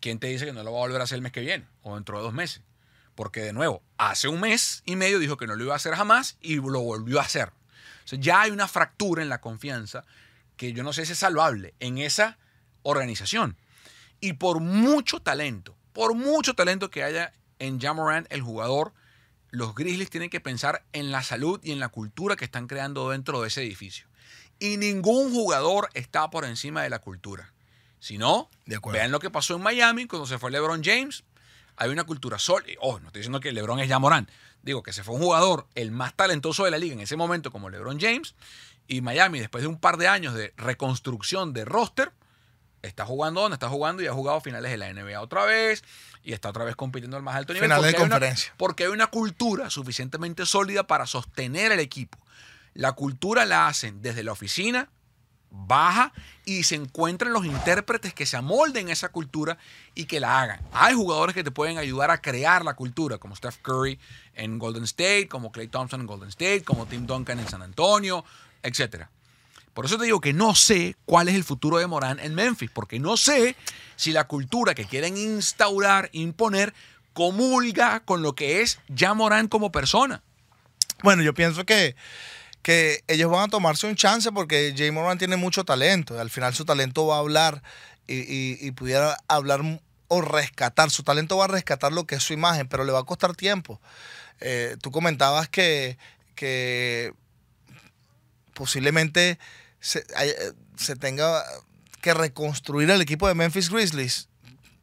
¿quién 0.00 0.18
te 0.18 0.26
dice 0.26 0.44
que 0.44 0.52
no 0.52 0.62
lo 0.62 0.72
va 0.72 0.78
a 0.78 0.82
volver 0.82 1.00
a 1.00 1.04
hacer 1.04 1.16
el 1.16 1.22
mes 1.22 1.32
que 1.32 1.40
viene 1.40 1.66
o 1.82 1.94
dentro 1.94 2.18
de 2.18 2.24
dos 2.24 2.34
meses? 2.34 2.62
Porque 3.20 3.42
de 3.42 3.52
nuevo, 3.52 3.82
hace 3.98 4.28
un 4.28 4.40
mes 4.40 4.82
y 4.86 4.96
medio 4.96 5.18
dijo 5.18 5.36
que 5.36 5.46
no 5.46 5.54
lo 5.54 5.64
iba 5.64 5.74
a 5.74 5.76
hacer 5.76 5.94
jamás 5.94 6.38
y 6.40 6.54
lo 6.54 6.80
volvió 6.80 7.20
a 7.20 7.24
hacer. 7.24 7.50
O 7.50 8.08
sea, 8.08 8.18
ya 8.18 8.40
hay 8.40 8.50
una 8.50 8.66
fractura 8.66 9.20
en 9.20 9.28
la 9.28 9.42
confianza 9.42 10.06
que 10.56 10.72
yo 10.72 10.82
no 10.82 10.94
sé 10.94 11.04
si 11.04 11.12
es 11.12 11.18
salvable 11.18 11.74
en 11.80 11.98
esa 11.98 12.38
organización. 12.82 13.58
Y 14.20 14.32
por 14.32 14.60
mucho 14.60 15.20
talento, 15.20 15.76
por 15.92 16.14
mucho 16.14 16.54
talento 16.54 16.88
que 16.90 17.04
haya 17.04 17.34
en 17.58 17.78
Jamoran, 17.78 18.26
el 18.30 18.40
jugador, 18.40 18.94
los 19.50 19.74
Grizzlies 19.74 20.08
tienen 20.08 20.30
que 20.30 20.40
pensar 20.40 20.82
en 20.94 21.12
la 21.12 21.22
salud 21.22 21.60
y 21.62 21.72
en 21.72 21.78
la 21.78 21.90
cultura 21.90 22.36
que 22.36 22.46
están 22.46 22.68
creando 22.68 23.10
dentro 23.10 23.42
de 23.42 23.48
ese 23.48 23.60
edificio. 23.60 24.06
Y 24.58 24.78
ningún 24.78 25.30
jugador 25.30 25.90
está 25.92 26.30
por 26.30 26.46
encima 26.46 26.84
de 26.84 26.88
la 26.88 27.00
cultura. 27.00 27.52
Si 27.98 28.16
no, 28.16 28.48
vean 28.64 29.10
lo 29.10 29.20
que 29.20 29.28
pasó 29.28 29.56
en 29.56 29.62
Miami 29.62 30.06
cuando 30.06 30.26
se 30.26 30.38
fue 30.38 30.50
LeBron 30.50 30.82
James. 30.82 31.22
Hay 31.80 31.88
una 31.88 32.04
cultura 32.04 32.38
sólida. 32.38 32.76
Oh, 32.82 33.00
no 33.00 33.06
estoy 33.06 33.20
diciendo 33.20 33.40
que 33.40 33.52
LeBron 33.52 33.80
es 33.80 33.88
Jamoran. 33.88 34.30
Digo 34.62 34.82
que 34.82 34.92
se 34.92 35.02
fue 35.02 35.14
un 35.14 35.22
jugador, 35.22 35.66
el 35.74 35.90
más 35.92 36.14
talentoso 36.14 36.66
de 36.66 36.70
la 36.70 36.76
liga 36.76 36.92
en 36.92 37.00
ese 37.00 37.16
momento, 37.16 37.50
como 37.50 37.70
LeBron 37.70 37.98
James 37.98 38.34
y 38.86 39.00
Miami, 39.00 39.40
después 39.40 39.62
de 39.62 39.68
un 39.68 39.80
par 39.80 39.96
de 39.96 40.06
años 40.06 40.34
de 40.34 40.52
reconstrucción 40.58 41.54
de 41.54 41.64
roster, 41.64 42.12
está 42.82 43.06
jugando 43.06 43.40
donde 43.40 43.54
está 43.54 43.70
jugando 43.70 44.02
y 44.02 44.06
ha 44.08 44.12
jugado 44.12 44.42
finales 44.42 44.70
de 44.70 44.76
la 44.76 44.92
NBA 44.92 45.22
otra 45.22 45.46
vez 45.46 45.82
y 46.22 46.34
está 46.34 46.50
otra 46.50 46.64
vez 46.64 46.76
compitiendo 46.76 47.16
al 47.16 47.22
más 47.22 47.34
alto 47.34 47.54
nivel. 47.54 47.70
Finales 47.70 47.92
de 47.92 47.98
conferencia. 47.98 48.50
Una, 48.50 48.58
porque 48.58 48.84
hay 48.84 48.90
una 48.90 49.06
cultura 49.06 49.70
suficientemente 49.70 50.44
sólida 50.44 50.86
para 50.86 51.06
sostener 51.06 51.72
el 51.72 51.80
equipo. 51.80 52.18
La 52.74 52.92
cultura 52.92 53.46
la 53.46 53.68
hacen 53.68 54.02
desde 54.02 54.22
la 54.22 54.32
oficina, 54.32 54.90
baja 55.50 56.12
y 56.44 56.62
se 56.64 56.74
encuentren 56.74 57.32
los 57.32 57.44
intérpretes 57.44 58.14
que 58.14 58.26
se 58.26 58.36
amolden 58.36 58.88
esa 58.88 59.10
cultura 59.10 59.58
y 59.94 60.04
que 60.04 60.20
la 60.20 60.40
hagan. 60.40 60.60
Hay 60.72 60.94
jugadores 60.94 61.34
que 61.34 61.44
te 61.44 61.50
pueden 61.50 61.78
ayudar 61.78 62.10
a 62.10 62.20
crear 62.20 62.64
la 62.64 62.74
cultura, 62.74 63.18
como 63.18 63.36
Steph 63.36 63.58
Curry 63.62 63.98
en 64.34 64.58
Golden 64.58 64.84
State, 64.84 65.28
como 65.28 65.52
Clay 65.52 65.68
Thompson 65.68 66.00
en 66.00 66.06
Golden 66.06 66.28
State, 66.28 66.62
como 66.62 66.86
Tim 66.86 67.06
Duncan 67.06 67.38
en 67.38 67.48
San 67.48 67.62
Antonio, 67.62 68.24
etc. 68.62 69.06
Por 69.74 69.84
eso 69.84 69.98
te 69.98 70.04
digo 70.04 70.20
que 70.20 70.32
no 70.32 70.54
sé 70.54 70.96
cuál 71.04 71.28
es 71.28 71.34
el 71.34 71.44
futuro 71.44 71.78
de 71.78 71.86
Morán 71.86 72.18
en 72.20 72.34
Memphis, 72.34 72.70
porque 72.70 72.98
no 72.98 73.16
sé 73.16 73.56
si 73.96 74.12
la 74.12 74.26
cultura 74.26 74.74
que 74.74 74.86
quieren 74.86 75.16
instaurar, 75.16 76.10
imponer, 76.12 76.74
comulga 77.12 78.00
con 78.00 78.22
lo 78.22 78.34
que 78.34 78.62
es 78.62 78.80
ya 78.88 79.14
Morán 79.14 79.48
como 79.48 79.72
persona. 79.72 80.22
Bueno, 81.02 81.22
yo 81.22 81.34
pienso 81.34 81.64
que 81.64 81.96
que 82.62 83.02
ellos 83.08 83.30
van 83.30 83.44
a 83.44 83.48
tomarse 83.48 83.86
un 83.86 83.96
chance 83.96 84.30
porque 84.32 84.74
Jay 84.76 84.90
Moran 84.90 85.18
tiene 85.18 85.36
mucho 85.36 85.64
talento. 85.64 86.18
Al 86.18 86.30
final 86.30 86.54
su 86.54 86.64
talento 86.64 87.06
va 87.06 87.16
a 87.16 87.20
hablar 87.20 87.62
y, 88.06 88.70
pudiera 88.72 89.16
hablar 89.28 89.60
o 90.08 90.20
rescatar. 90.20 90.90
Su 90.90 91.02
talento 91.02 91.36
va 91.36 91.44
a 91.44 91.48
rescatar 91.48 91.92
lo 91.92 92.04
que 92.04 92.16
es 92.16 92.22
su 92.22 92.32
imagen, 92.32 92.68
pero 92.68 92.84
le 92.84 92.92
va 92.92 93.00
a 93.00 93.04
costar 93.04 93.34
tiempo. 93.34 93.80
Eh, 94.40 94.76
tú 94.82 94.90
comentabas 94.90 95.48
que, 95.48 95.96
que 96.34 97.12
posiblemente 98.54 99.38
se, 99.80 100.04
eh, 100.20 100.52
se, 100.76 100.96
tenga 100.96 101.42
que 102.00 102.14
reconstruir 102.14 102.90
el 102.90 103.00
equipo 103.00 103.28
de 103.28 103.34
Memphis 103.34 103.70
Grizzlies. 103.70 104.28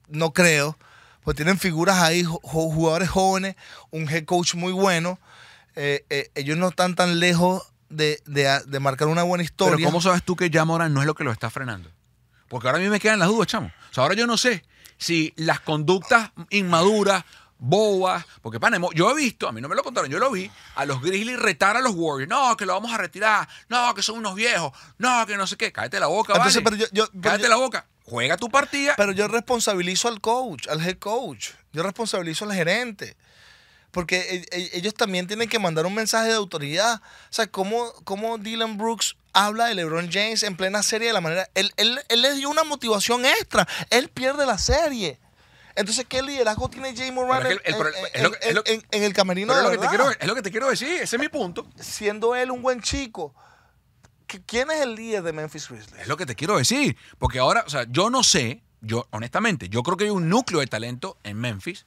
No 0.07 0.31
creo, 0.31 0.77
pues 1.23 1.35
tienen 1.35 1.59
figuras 1.59 1.97
ahí, 1.97 2.23
jugadores 2.23 3.09
jóvenes, 3.09 3.55
un 3.91 4.09
head 4.09 4.25
coach 4.25 4.55
muy 4.55 4.71
bueno 4.71 5.19
eh, 5.79 6.05
eh, 6.09 6.31
ellos 6.33 6.57
no 6.57 6.69
están 6.69 6.95
tan 6.95 7.19
lejos 7.19 7.71
de, 7.89 8.19
de, 8.25 8.79
marcar 8.79 9.07
una 9.09 9.21
buena 9.21 9.43
historia. 9.43 9.75
Pero 9.75 9.87
¿cómo 9.87 10.01
sabes 10.01 10.23
tú 10.23 10.35
que 10.35 10.49
ya 10.49 10.65
no 10.65 10.83
es 10.83 11.05
lo 11.05 11.13
que 11.13 11.23
lo 11.23 11.31
está 11.31 11.51
frenando? 11.51 11.91
Porque 12.47 12.67
ahora 12.67 12.79
a 12.79 12.81
mí 12.81 12.89
me 12.89 12.99
quedan 12.99 13.19
las 13.19 13.27
dudas, 13.27 13.47
chamo. 13.47 13.67
O 13.67 13.93
sea, 13.93 14.01
ahora 14.01 14.15
yo 14.15 14.25
no 14.25 14.37
sé 14.37 14.65
si 14.97 15.33
las 15.35 15.59
conductas 15.59 16.31
inmaduras, 16.49 17.23
bobas, 17.59 18.25
porque 18.41 18.59
panemo, 18.59 18.91
yo 18.93 19.11
he 19.11 19.15
visto, 19.15 19.47
a 19.47 19.51
mí 19.51 19.61
no 19.61 19.69
me 19.69 19.75
lo 19.75 19.83
contaron, 19.83 20.09
yo 20.09 20.17
lo 20.17 20.31
vi, 20.31 20.49
a 20.75 20.85
los 20.85 20.99
Grizzlies 20.99 21.39
retar 21.39 21.77
a 21.77 21.81
los 21.81 21.93
Warriors, 21.93 22.29
no, 22.29 22.57
que 22.57 22.65
lo 22.65 22.73
vamos 22.73 22.91
a 22.91 22.97
retirar, 22.97 23.47
no, 23.69 23.93
que 23.93 24.01
son 24.01 24.17
unos 24.17 24.33
viejos, 24.33 24.71
no, 24.97 25.27
que 25.27 25.37
no 25.37 25.45
sé 25.45 25.57
qué, 25.57 25.71
cállate 25.71 25.99
la 25.99 26.07
boca, 26.07 26.33
Entonces, 26.35 26.63
pero 26.63 26.75
yo, 26.91 27.07
cállate 27.21 27.47
la 27.49 27.55
boca, 27.57 27.85
juega 28.03 28.37
tu 28.37 28.49
partida. 28.49 28.95
Pero 28.97 29.11
yo 29.11 29.27
responsabilizo 29.27 30.07
al 30.07 30.21
coach, 30.21 30.67
al 30.67 30.81
head 30.81 30.97
coach, 30.97 31.49
yo 31.71 31.83
responsabilizo 31.83 32.45
al 32.45 32.53
gerente 32.53 33.15
porque 33.91 34.45
e, 34.51 34.57
e, 34.57 34.69
ellos 34.73 34.93
también 34.93 35.27
tienen 35.27 35.49
que 35.49 35.59
mandar 35.59 35.85
un 35.85 35.93
mensaje 35.93 36.27
de 36.29 36.35
autoridad. 36.35 37.01
O 37.29 37.33
sea, 37.33 37.47
¿cómo, 37.47 37.91
cómo 38.03 38.37
Dylan 38.37 38.77
Brooks 38.77 39.15
habla 39.33 39.65
de 39.65 39.75
LeBron 39.75 40.11
James 40.11 40.43
en 40.43 40.57
plena 40.57 40.83
serie 40.83 41.07
de 41.07 41.13
la 41.13 41.21
manera... 41.21 41.49
Él, 41.55 41.71
él, 41.77 41.99
él 42.09 42.21
le 42.21 42.33
dio 42.35 42.49
una 42.49 42.63
motivación 42.63 43.25
extra. 43.25 43.67
Él 43.89 44.09
pierde 44.09 44.45
la 44.45 44.57
serie. 44.57 45.19
Entonces, 45.77 46.05
¿qué 46.09 46.23
liderazgo 46.23 46.69
tiene 46.69 46.95
Jay 46.95 47.11
Moran 47.11 47.45
en, 47.51 47.59
el 48.89 49.13
camerino 49.13 49.53
de 49.53 49.59
es 49.59 49.65
lo, 49.65 49.71
que 49.71 49.77
te 49.77 49.87
quiero, 49.87 50.09
es 50.09 50.27
lo 50.27 50.35
que 50.35 50.41
te 50.41 50.49
quiero 50.49 50.69
decir, 50.69 50.89
ese 50.89 51.15
es 51.15 51.19
mi 51.19 51.29
punto. 51.29 51.67
Siendo 51.79 52.35
él 52.35 52.49
un 52.49 52.63
buen 52.63 52.81
chico, 52.81 53.35
¿quién 54.47 54.71
es 54.71 54.81
el 54.81 54.95
líder 54.95 55.21
de 55.21 55.33
Memphis 55.33 55.69
Grizzlies? 55.69 56.01
Es 56.01 56.07
lo 56.07 56.17
que 56.17 56.25
te 56.25 56.33
quiero 56.33 56.57
decir, 56.57 56.97
porque 57.19 57.37
ahora, 57.37 57.63
o 57.67 57.69
sea, 57.69 57.85
yo 57.89 58.09
no 58.09 58.23
sé, 58.23 58.63
yo 58.81 59.07
honestamente, 59.11 59.69
yo 59.69 59.83
creo 59.83 59.97
que 59.97 60.05
hay 60.05 60.09
un 60.09 60.29
núcleo 60.29 60.61
de 60.61 60.67
talento 60.67 61.19
en 61.23 61.37
Memphis 61.37 61.85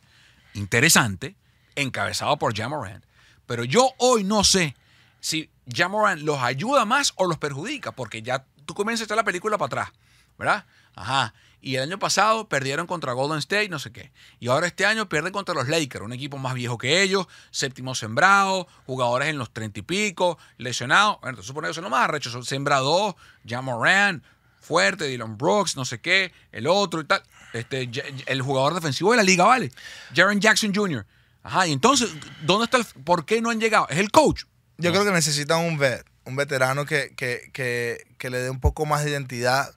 interesante, 0.54 1.34
encabezado 1.76 2.38
por 2.38 2.56
Jamoran. 2.56 3.04
Pero 3.46 3.64
yo 3.64 3.92
hoy 3.98 4.24
no 4.24 4.44
sé 4.44 4.76
si 5.20 5.50
Jamoran 5.72 6.24
los 6.24 6.38
ayuda 6.38 6.84
más 6.84 7.12
o 7.16 7.26
los 7.26 7.38
perjudica, 7.38 7.92
porque 7.92 8.22
ya 8.22 8.44
tú 8.66 8.74
comienzas 8.74 9.02
a 9.02 9.04
echar 9.06 9.16
la 9.16 9.24
película 9.24 9.58
para 9.58 9.66
atrás, 9.66 9.98
¿verdad? 10.38 10.64
Ajá. 10.94 11.34
Y 11.62 11.76
el 11.76 11.82
año 11.82 11.98
pasado 11.98 12.48
perdieron 12.48 12.86
contra 12.86 13.12
Golden 13.12 13.38
State, 13.38 13.68
no 13.68 13.78
sé 13.78 13.92
qué. 13.92 14.12
Y 14.38 14.48
ahora 14.48 14.66
este 14.66 14.86
año 14.86 15.08
pierden 15.08 15.32
contra 15.32 15.54
los 15.54 15.68
Lakers, 15.68 16.04
un 16.04 16.12
equipo 16.12 16.38
más 16.38 16.54
viejo 16.54 16.78
que 16.78 17.02
ellos, 17.02 17.26
séptimo 17.50 17.94
sembrado, 17.94 18.66
jugadores 18.86 19.28
en 19.28 19.36
los 19.36 19.52
treinta 19.52 19.80
y 19.80 19.82
pico, 19.82 20.38
lesionados. 20.56 21.20
Bueno, 21.20 21.30
entonces 21.30 21.46
supone 21.46 21.68
que 21.68 21.74
son 21.74 21.84
los 21.84 21.90
más 21.90 22.04
arrechos. 22.04 22.32
Son 22.32 22.44
sembrados, 22.46 23.14
Jamoran, 23.46 24.22
fuerte, 24.58 25.04
Dylan 25.06 25.36
Brooks, 25.36 25.76
no 25.76 25.84
sé 25.84 26.00
qué, 26.00 26.32
el 26.50 26.66
otro 26.66 27.00
y 27.00 27.04
tal. 27.04 27.22
Este, 27.52 27.90
el 28.26 28.42
jugador 28.42 28.74
defensivo 28.74 29.10
de 29.10 29.18
la 29.18 29.22
liga, 29.22 29.44
¿vale? 29.44 29.70
Jaron 30.14 30.40
Jackson 30.40 30.74
Jr. 30.74 31.04
Ajá, 31.42 31.66
y 31.66 31.72
entonces, 31.72 32.10
¿dónde 32.42 32.64
está 32.64 32.76
el, 32.76 32.84
¿por 33.04 33.24
qué 33.24 33.40
no 33.40 33.50
han 33.50 33.60
llegado? 33.60 33.88
¿Es 33.88 33.98
el 33.98 34.10
coach? 34.10 34.44
Yo 34.78 34.92
creo 34.92 35.04
que 35.04 35.10
necesitan 35.10 35.60
un 35.60 35.78
vet, 35.78 36.06
un 36.24 36.36
veterano 36.36 36.86
que, 36.86 37.14
que, 37.14 38.30
le 38.30 38.38
dé 38.38 38.50
un 38.50 38.60
poco 38.60 38.86
más 38.86 39.04
de 39.04 39.10
identidad 39.10 39.74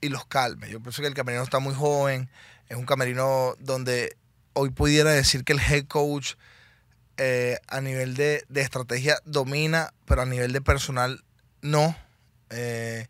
y 0.00 0.08
los 0.08 0.24
calme. 0.26 0.70
Yo 0.70 0.80
pienso 0.80 1.02
que 1.02 1.08
el 1.08 1.14
camerino 1.14 1.42
está 1.42 1.58
muy 1.58 1.74
joven, 1.74 2.30
es 2.68 2.76
un 2.76 2.86
camerino 2.86 3.54
donde 3.58 4.16
hoy 4.54 4.70
pudiera 4.70 5.10
decir 5.10 5.44
que 5.44 5.52
el 5.52 5.60
head 5.60 5.86
coach 5.86 6.34
eh, 7.16 7.58
a 7.68 7.80
nivel 7.80 8.14
de, 8.14 8.44
estrategia 8.54 9.18
domina, 9.24 9.92
pero 10.06 10.22
a 10.22 10.26
nivel 10.26 10.52
de 10.52 10.60
personal 10.60 11.22
no. 11.60 11.94
Eh, 12.50 13.08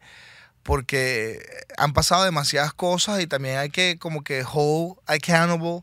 porque 0.63 1.41
han 1.79 1.93
pasado 1.93 2.25
demasiadas 2.25 2.75
cosas 2.75 3.21
y 3.21 3.27
también 3.27 3.57
hay 3.59 3.71
que 3.71 3.99
como 3.99 4.23
que 4.23 4.45
hold 4.45 4.99
accountable 5.07 5.83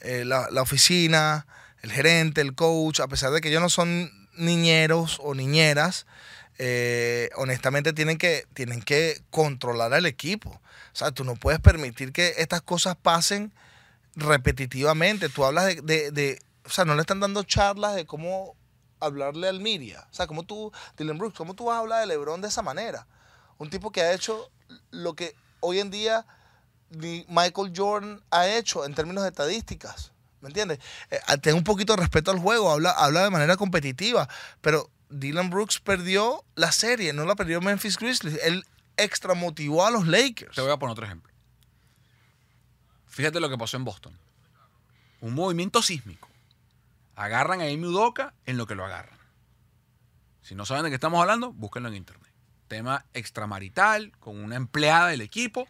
eh, 0.00 0.24
la, 0.24 0.48
oficina, 0.62 1.46
el 1.82 1.92
gerente, 1.92 2.40
el 2.40 2.54
coach, 2.54 3.00
a 3.00 3.08
pesar 3.08 3.30
de 3.30 3.40
que 3.40 3.48
ellos 3.48 3.62
no 3.62 3.70
son 3.70 4.10
niñeros 4.36 5.18
o 5.22 5.34
niñeras, 5.34 6.06
eh, 6.58 7.30
honestamente 7.36 7.92
tienen 7.92 8.18
que, 8.18 8.46
tienen 8.54 8.82
que 8.82 9.20
controlar 9.30 9.94
al 9.94 10.06
equipo. 10.06 10.50
O 10.50 10.96
sea, 10.96 11.10
tú 11.12 11.24
no 11.24 11.36
puedes 11.36 11.60
permitir 11.60 12.12
que 12.12 12.34
estas 12.38 12.62
cosas 12.62 12.96
pasen 12.96 13.52
repetitivamente. 14.14 15.28
Tú 15.28 15.44
hablas 15.44 15.76
de, 15.84 16.10
de, 16.10 16.40
o 16.64 16.70
sea, 16.70 16.84
no 16.84 16.94
le 16.94 17.00
están 17.00 17.20
dando 17.20 17.42
charlas 17.44 17.94
de 17.94 18.06
cómo 18.06 18.56
hablarle 19.00 19.48
al 19.48 19.60
Miria. 19.60 20.06
O 20.10 20.14
sea, 20.14 20.26
como 20.26 20.44
tú, 20.44 20.72
Dylan 20.96 21.18
Brooks, 21.18 21.36
¿cómo 21.36 21.54
tú 21.54 21.66
vas 21.66 21.76
a 21.76 21.80
hablar 21.80 22.00
de 22.00 22.06
LeBron 22.06 22.40
de 22.40 22.48
esa 22.48 22.62
manera? 22.62 23.06
Un 23.58 23.70
tipo 23.70 23.90
que 23.90 24.02
ha 24.02 24.12
hecho 24.12 24.50
lo 24.90 25.14
que 25.14 25.34
hoy 25.60 25.80
en 25.80 25.90
día 25.90 26.26
Michael 26.90 27.72
Jordan 27.74 28.22
ha 28.30 28.48
hecho 28.48 28.84
en 28.84 28.94
términos 28.94 29.22
de 29.22 29.30
estadísticas. 29.30 30.12
¿Me 30.40 30.48
entiendes? 30.48 30.78
Eh, 31.10 31.18
ten 31.42 31.54
un 31.54 31.64
poquito 31.64 31.94
de 31.94 32.00
respeto 32.00 32.30
al 32.30 32.38
juego, 32.38 32.70
habla, 32.70 32.90
habla 32.90 33.24
de 33.24 33.30
manera 33.30 33.56
competitiva, 33.56 34.28
pero 34.60 34.90
Dylan 35.10 35.50
Brooks 35.50 35.80
perdió 35.80 36.44
la 36.54 36.72
serie, 36.72 37.12
no 37.12 37.24
la 37.24 37.34
perdió 37.34 37.60
Memphis 37.60 37.98
Grizzlies. 37.98 38.38
Él 38.42 38.64
extra 38.96 39.34
motivó 39.34 39.86
a 39.86 39.90
los 39.90 40.06
Lakers. 40.06 40.54
Te 40.54 40.60
voy 40.60 40.70
a 40.70 40.76
poner 40.76 40.92
otro 40.92 41.06
ejemplo. 41.06 41.32
Fíjate 43.06 43.40
lo 43.40 43.48
que 43.48 43.58
pasó 43.58 43.76
en 43.76 43.84
Boston. 43.84 44.16
Un 45.20 45.34
movimiento 45.34 45.82
sísmico. 45.82 46.28
Agarran 47.16 47.60
a 47.60 47.64
Amy 47.64 47.84
Udoka 47.84 48.34
en 48.46 48.56
lo 48.56 48.66
que 48.66 48.76
lo 48.76 48.84
agarran. 48.84 49.18
Si 50.42 50.54
no 50.54 50.64
saben 50.64 50.84
de 50.84 50.90
qué 50.90 50.94
estamos 50.94 51.20
hablando, 51.20 51.52
búsquenlo 51.52 51.88
en 51.88 51.96
internet. 51.96 52.32
Tema 52.68 53.04
extramarital 53.14 54.12
con 54.18 54.38
una 54.38 54.56
empleada 54.56 55.08
del 55.08 55.20
equipo 55.20 55.66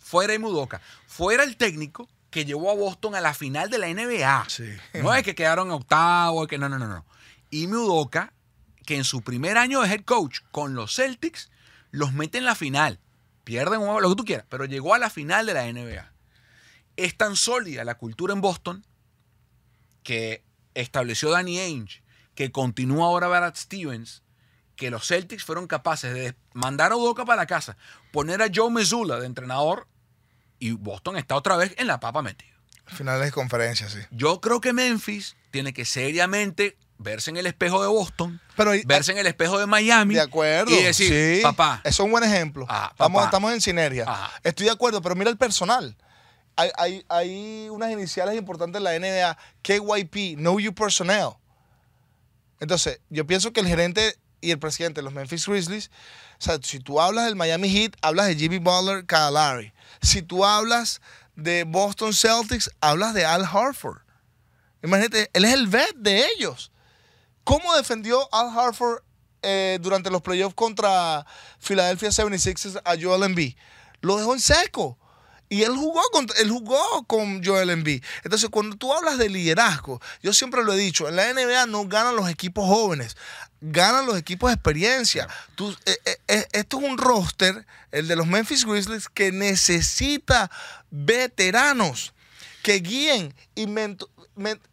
fuera 0.00 0.36
Mudoka, 0.38 0.80
fuera 1.06 1.44
el 1.44 1.56
técnico 1.56 2.08
que 2.30 2.44
llevó 2.44 2.70
a 2.70 2.74
Boston 2.74 3.14
a 3.14 3.20
la 3.20 3.34
final 3.34 3.70
de 3.70 3.78
la 3.78 3.88
NBA. 3.88 4.46
No 5.02 5.14
es 5.14 5.22
que 5.22 5.34
quedaron 5.34 5.70
octavo, 5.70 6.46
que 6.46 6.58
no, 6.58 6.68
no, 6.68 6.78
no, 6.78 6.88
no. 6.88 7.04
Y 7.50 7.66
Mudoka, 7.66 8.32
que 8.86 8.96
en 8.96 9.04
su 9.04 9.22
primer 9.22 9.58
año 9.58 9.82
de 9.82 9.88
head 9.88 10.04
coach 10.04 10.40
con 10.50 10.74
los 10.74 10.96
Celtics, 10.96 11.50
los 11.90 12.12
mete 12.12 12.38
en 12.38 12.44
la 12.44 12.54
final. 12.54 12.98
Pierden 13.44 13.80
lo 13.84 14.08
que 14.08 14.16
tú 14.16 14.24
quieras, 14.24 14.46
pero 14.48 14.64
llegó 14.64 14.94
a 14.94 14.98
la 14.98 15.10
final 15.10 15.46
de 15.46 15.54
la 15.54 15.72
NBA. 15.72 16.12
Es 16.96 17.16
tan 17.16 17.36
sólida 17.36 17.84
la 17.84 17.96
cultura 17.96 18.32
en 18.32 18.40
Boston 18.40 18.84
que 20.02 20.44
estableció 20.74 21.30
Danny 21.30 21.58
Ainge, 21.58 22.02
que 22.34 22.52
continúa 22.52 23.06
ahora 23.06 23.28
Brad 23.28 23.54
Stevens, 23.56 24.22
que 24.80 24.90
los 24.90 25.06
Celtics 25.06 25.44
fueron 25.44 25.66
capaces 25.66 26.14
de 26.14 26.34
mandar 26.54 26.90
a 26.90 26.96
Udoka 26.96 27.26
para 27.26 27.42
la 27.42 27.46
casa, 27.46 27.76
poner 28.12 28.40
a 28.40 28.46
Joe 28.52 28.70
Mesula 28.70 29.20
de 29.20 29.26
entrenador 29.26 29.86
y 30.58 30.70
Boston 30.70 31.18
está 31.18 31.36
otra 31.36 31.58
vez 31.58 31.74
en 31.76 31.86
la 31.86 32.00
papa 32.00 32.22
metido. 32.22 32.58
Finales 32.86 33.26
de 33.26 33.30
conferencia, 33.30 33.90
sí. 33.90 33.98
Yo 34.10 34.40
creo 34.40 34.62
que 34.62 34.72
Memphis 34.72 35.36
tiene 35.50 35.74
que 35.74 35.84
seriamente 35.84 36.78
verse 36.96 37.28
en 37.28 37.36
el 37.36 37.44
espejo 37.44 37.82
de 37.82 37.88
Boston, 37.88 38.40
verse 38.86 39.12
en 39.12 39.18
el 39.18 39.26
espejo 39.26 39.58
de 39.58 39.66
Miami. 39.66 40.14
De 40.14 40.22
acuerdo. 40.22 40.70
Y 40.70 40.82
decir, 40.82 41.42
papá. 41.42 41.82
Eso 41.84 42.02
es 42.02 42.06
un 42.06 42.10
buen 42.10 42.24
ejemplo. 42.24 42.64
Ah, 42.66 42.90
estamos, 42.98 43.52
en 43.52 43.60
sinergia. 43.60 44.06
Estoy 44.42 44.64
de 44.64 44.72
acuerdo, 44.72 45.02
pero 45.02 45.14
mira 45.14 45.28
el 45.28 45.36
personal. 45.36 45.94
Hay, 46.56 47.04
hay, 47.10 47.68
unas 47.68 47.90
iniciales 47.90 48.34
importantes 48.34 48.78
en 48.78 48.84
la 48.84 48.98
NBA, 48.98 49.36
KYP, 49.60 50.38
Know 50.38 50.58
You 50.58 50.74
Personnel. 50.74 51.32
Entonces, 52.60 53.00
yo 53.10 53.26
pienso 53.26 53.52
que 53.52 53.60
el 53.60 53.66
gerente 53.66 54.18
y 54.40 54.50
el 54.50 54.58
presidente 54.58 55.00
de 55.00 55.04
los 55.04 55.12
Memphis 55.12 55.46
Grizzlies, 55.46 55.90
o 56.38 56.42
sea, 56.42 56.58
si 56.62 56.80
tú 56.80 57.00
hablas 57.00 57.26
del 57.26 57.36
Miami 57.36 57.68
Heat, 57.70 57.96
hablas 58.02 58.26
de 58.26 58.36
Jimmy 58.36 58.58
Butler, 58.58 59.04
Kyle 59.06 59.72
si 60.02 60.22
tú 60.22 60.44
hablas 60.44 61.00
de 61.36 61.64
Boston 61.64 62.14
Celtics, 62.14 62.70
hablas 62.80 63.14
de 63.14 63.24
Al 63.24 63.44
Harford. 63.44 63.98
Imagínate, 64.82 65.30
él 65.32 65.44
es 65.44 65.52
el 65.52 65.66
vet 65.66 65.94
de 65.96 66.26
ellos. 66.36 66.72
¿Cómo 67.44 67.74
defendió 67.76 68.28
Al 68.32 68.56
Harford 68.56 69.02
eh, 69.42 69.78
durante 69.80 70.10
los 70.10 70.20
playoffs 70.20 70.54
contra 70.54 71.24
Philadelphia 71.60 72.10
76ers 72.10 72.82
a 72.84 72.94
Joel 73.00 73.22
Embiid. 73.22 73.54
Lo 74.02 74.18
dejó 74.18 74.34
en 74.34 74.40
seco. 74.40 74.98
Y 75.48 75.62
él 75.62 75.74
jugó, 75.74 76.00
con, 76.12 76.26
él 76.38 76.50
jugó 76.50 77.04
con 77.08 77.42
Joel 77.42 77.70
Embiid. 77.70 78.04
Entonces, 78.22 78.50
cuando 78.50 78.76
tú 78.76 78.92
hablas 78.92 79.18
de 79.18 79.28
liderazgo, 79.28 80.00
yo 80.22 80.32
siempre 80.32 80.62
lo 80.62 80.74
he 80.74 80.76
dicho, 80.76 81.08
en 81.08 81.16
la 81.16 81.32
NBA 81.32 81.66
no 81.66 81.86
ganan 81.86 82.14
los 82.14 82.28
equipos 82.28 82.68
jóvenes, 82.68 83.16
ganan 83.60 84.06
los 84.06 84.16
equipos 84.16 84.50
de 84.50 84.54
experiencia. 84.54 85.28
Tú, 85.54 85.76
eh, 85.84 85.96
eh, 86.04 86.16
eh, 86.28 86.48
esto 86.52 86.78
es 86.78 86.84
un 86.84 86.98
roster, 86.98 87.66
el 87.90 88.08
de 88.08 88.16
los 88.16 88.26
Memphis 88.26 88.64
Grizzlies, 88.64 89.08
que 89.08 89.32
necesita 89.32 90.50
veteranos 90.90 92.14
que 92.62 92.80
guíen 92.80 93.34
y 93.54 93.66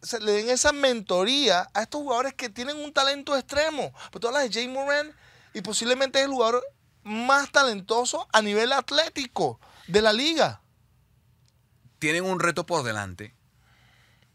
se 0.01 0.19
le 0.19 0.31
den 0.31 0.49
esa 0.49 0.71
mentoría 0.71 1.69
a 1.73 1.83
estos 1.83 2.01
jugadores 2.01 2.33
que 2.33 2.49
tienen 2.49 2.77
un 2.77 2.93
talento 2.93 3.35
extremo. 3.35 3.93
Pues 4.11 4.21
tú 4.21 4.27
hablas 4.27 4.43
de 4.43 4.53
Jay 4.53 4.67
Moran 4.67 5.13
y 5.53 5.61
posiblemente 5.61 6.19
es 6.19 6.25
el 6.25 6.31
jugador 6.31 6.63
más 7.03 7.51
talentoso 7.51 8.27
a 8.33 8.41
nivel 8.41 8.73
atlético 8.73 9.59
de 9.87 10.01
la 10.01 10.11
liga 10.11 10.61
tienen 11.99 12.25
un 12.25 12.39
reto 12.39 12.65
por 12.65 12.83
delante. 12.83 13.33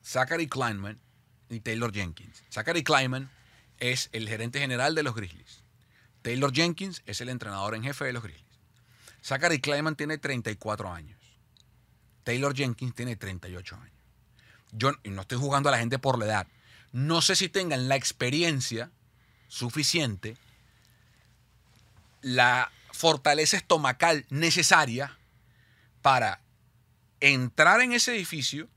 Zachary 0.05 0.49
Kleinman 0.49 1.01
y 1.49 1.61
Taylor 1.61 1.93
Jenkins. 1.93 2.43
Zachary 2.51 2.83
Kleinman 2.83 3.31
es 3.83 4.11
el 4.13 4.29
gerente 4.29 4.61
general 4.61 4.95
de 4.95 5.03
los 5.03 5.17
Grizzlies. 5.17 5.65
Taylor 6.23 6.53
Jenkins 6.53 7.03
es 7.05 7.21
el 7.21 7.29
entrenador 7.29 7.75
en 7.75 7.83
jefe 7.83 8.05
de 8.05 8.13
los 8.13 8.23
Grizzlies. 8.23 8.47
Zachary 9.25 9.61
Kleinman 9.61 9.97
tiene 9.97 10.19
34 10.19 10.93
años. 10.93 11.19
Taylor 12.23 12.55
Jenkins 12.55 12.95
tiene 12.95 13.17
38 13.17 13.75
años. 13.75 13.97
Yo 14.71 14.93
no 15.03 15.23
estoy 15.23 15.39
jugando 15.39 15.69
a 15.69 15.73
la 15.73 15.79
gente 15.79 15.99
por 15.99 16.17
la 16.17 16.27
edad. 16.27 16.47
No 16.93 17.23
sé 17.23 17.35
si 17.35 17.49
tengan 17.49 17.89
la 17.89 17.97
experiencia 17.97 18.93
suficiente, 19.49 20.37
la 22.21 22.71
fortaleza 22.93 23.57
estomacal 23.57 24.27
necesaria 24.31 25.19
para 26.03 26.41
entrar 27.19 27.81
en 27.81 27.93
ese 27.93 28.15
edificio, 28.15 28.69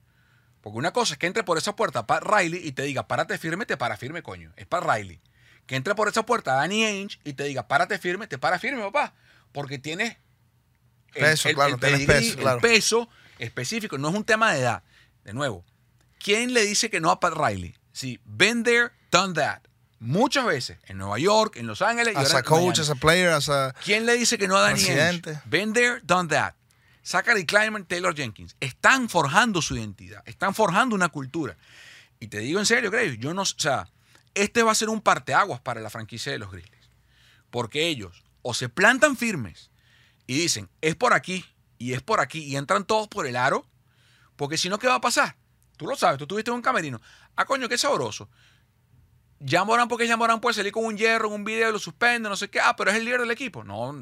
porque 0.66 0.80
una 0.80 0.94
cosa 0.94 1.14
es 1.14 1.20
que 1.20 1.28
entre 1.28 1.44
por 1.44 1.60
esa 1.60 1.76
puerta 1.76 2.08
para 2.08 2.40
Riley 2.40 2.60
y 2.68 2.72
te 2.72 2.82
diga, 2.82 3.08
párate 3.08 3.38
firme, 3.38 3.68
te 3.68 3.78
para 3.78 3.98
firme, 3.98 4.24
coño. 4.24 4.52
Es 4.56 4.66
para 4.66 4.96
Riley. 4.96 5.22
Que 5.68 5.76
entre 5.76 5.94
por 5.94 6.08
esa 6.08 6.26
puerta 6.26 6.56
Danny 6.56 6.84
Ainge 6.84 7.20
y 7.24 7.34
te 7.34 7.44
diga, 7.44 7.68
párate 7.68 8.00
firme, 8.00 8.26
te 8.26 8.40
para 8.40 8.58
firme, 8.58 8.82
papá. 8.82 9.14
Porque 9.52 9.78
tienes 9.78 10.18
peso, 11.14 11.50
claro, 11.54 11.78
el, 11.80 12.60
peso, 12.62 13.08
específico. 13.38 14.00
No 14.00 14.10
es 14.10 14.16
un 14.16 14.24
tema 14.24 14.54
de 14.54 14.62
edad. 14.62 14.82
De 15.24 15.34
nuevo, 15.34 15.64
¿quién 16.18 16.52
le 16.52 16.64
dice 16.66 16.90
que 16.90 17.00
no 17.00 17.12
a 17.12 17.20
Pat 17.20 17.36
Riley? 17.36 17.76
Sí, 17.92 18.20
been 18.26 18.64
there, 18.64 18.90
done 19.12 19.36
that. 19.36 19.62
Muchas 20.00 20.48
veces, 20.48 20.80
en 20.88 20.98
Nueva 20.98 21.20
York, 21.20 21.58
en 21.58 21.68
Los 21.68 21.84
Ángeles. 21.84 22.18
As 22.18 22.34
a 22.34 22.42
coach, 22.42 22.80
as 22.80 22.90
a 22.90 22.96
player, 22.96 23.30
as 23.30 23.50
a 23.50 23.76
¿Quién 23.84 24.08
le 24.08 24.14
dice 24.14 24.40
que 24.40 24.48
no 24.48 24.58
a 24.58 24.62
Danny 24.62 24.82
Ainge? 24.82 25.42
Been 25.46 25.74
there, 25.74 26.02
done 26.04 26.28
that. 26.30 26.56
Zachary 27.06 27.46
Kleiman, 27.46 27.86
Taylor 27.86 28.16
Jenkins, 28.16 28.56
están 28.60 29.10
forjando 29.10 29.62
su 29.62 29.78
identidad, 29.78 30.24
están 30.26 30.56
forjando 30.56 30.96
una 30.96 31.10
cultura. 31.10 31.56
Y 32.20 32.28
te 32.28 32.40
digo 32.40 32.60
en 32.60 32.66
serio, 32.66 32.90
Graves, 32.90 33.20
yo 33.20 33.34
no, 33.34 33.44
o 33.44 33.46
sea, 33.46 33.88
este 34.34 34.64
va 34.64 34.72
a 34.72 34.76
ser 34.76 34.90
un 34.90 35.02
parteaguas 35.02 35.62
para 35.62 35.82
la 35.82 35.90
franquicia 35.90 36.32
de 36.32 36.40
los 36.40 36.52
Grizzlies. 36.52 36.90
Porque 37.52 37.88
ellos 37.88 38.24
o 38.42 38.54
se 38.54 38.70
plantan 38.70 39.16
firmes 39.18 39.70
y 40.26 40.36
dicen, 40.36 40.70
es 40.82 40.96
por 40.96 41.14
aquí 41.14 41.46
y 41.78 41.94
es 41.94 42.02
por 42.02 42.20
aquí 42.20 42.40
y 42.40 42.56
entran 42.56 42.86
todos 42.86 43.08
por 43.08 43.28
el 43.28 43.36
aro, 43.36 43.68
porque 44.36 44.58
si 44.58 44.68
no, 44.70 44.80
¿qué 44.80 44.88
va 44.88 44.96
a 44.96 45.02
pasar? 45.02 45.36
Tú 45.78 45.86
lo 45.86 45.96
sabes, 45.96 46.18
tú 46.18 46.26
tuviste 46.26 46.50
un 46.50 46.62
camerino. 46.62 47.02
Ah, 47.36 47.46
coño, 47.46 47.70
qué 47.70 47.78
sabroso. 47.78 48.30
Ya 49.40 49.64
Morán, 49.64 49.88
porque 49.88 50.08
ya 50.08 50.18
Morán 50.18 50.42
puede 50.42 50.56
salir 50.56 50.72
con 50.72 50.86
un 50.86 50.98
hierro 50.98 51.28
en 51.28 51.34
un 51.34 51.44
video 51.44 51.72
lo 51.72 51.80
suspende, 51.80 52.30
no 52.30 52.36
sé 52.36 52.50
qué. 52.50 52.60
Ah, 52.60 52.76
pero 52.76 52.90
es 52.90 52.98
el 52.98 53.06
líder 53.06 53.20
del 53.20 53.32
equipo. 53.32 53.64
No, 53.64 53.94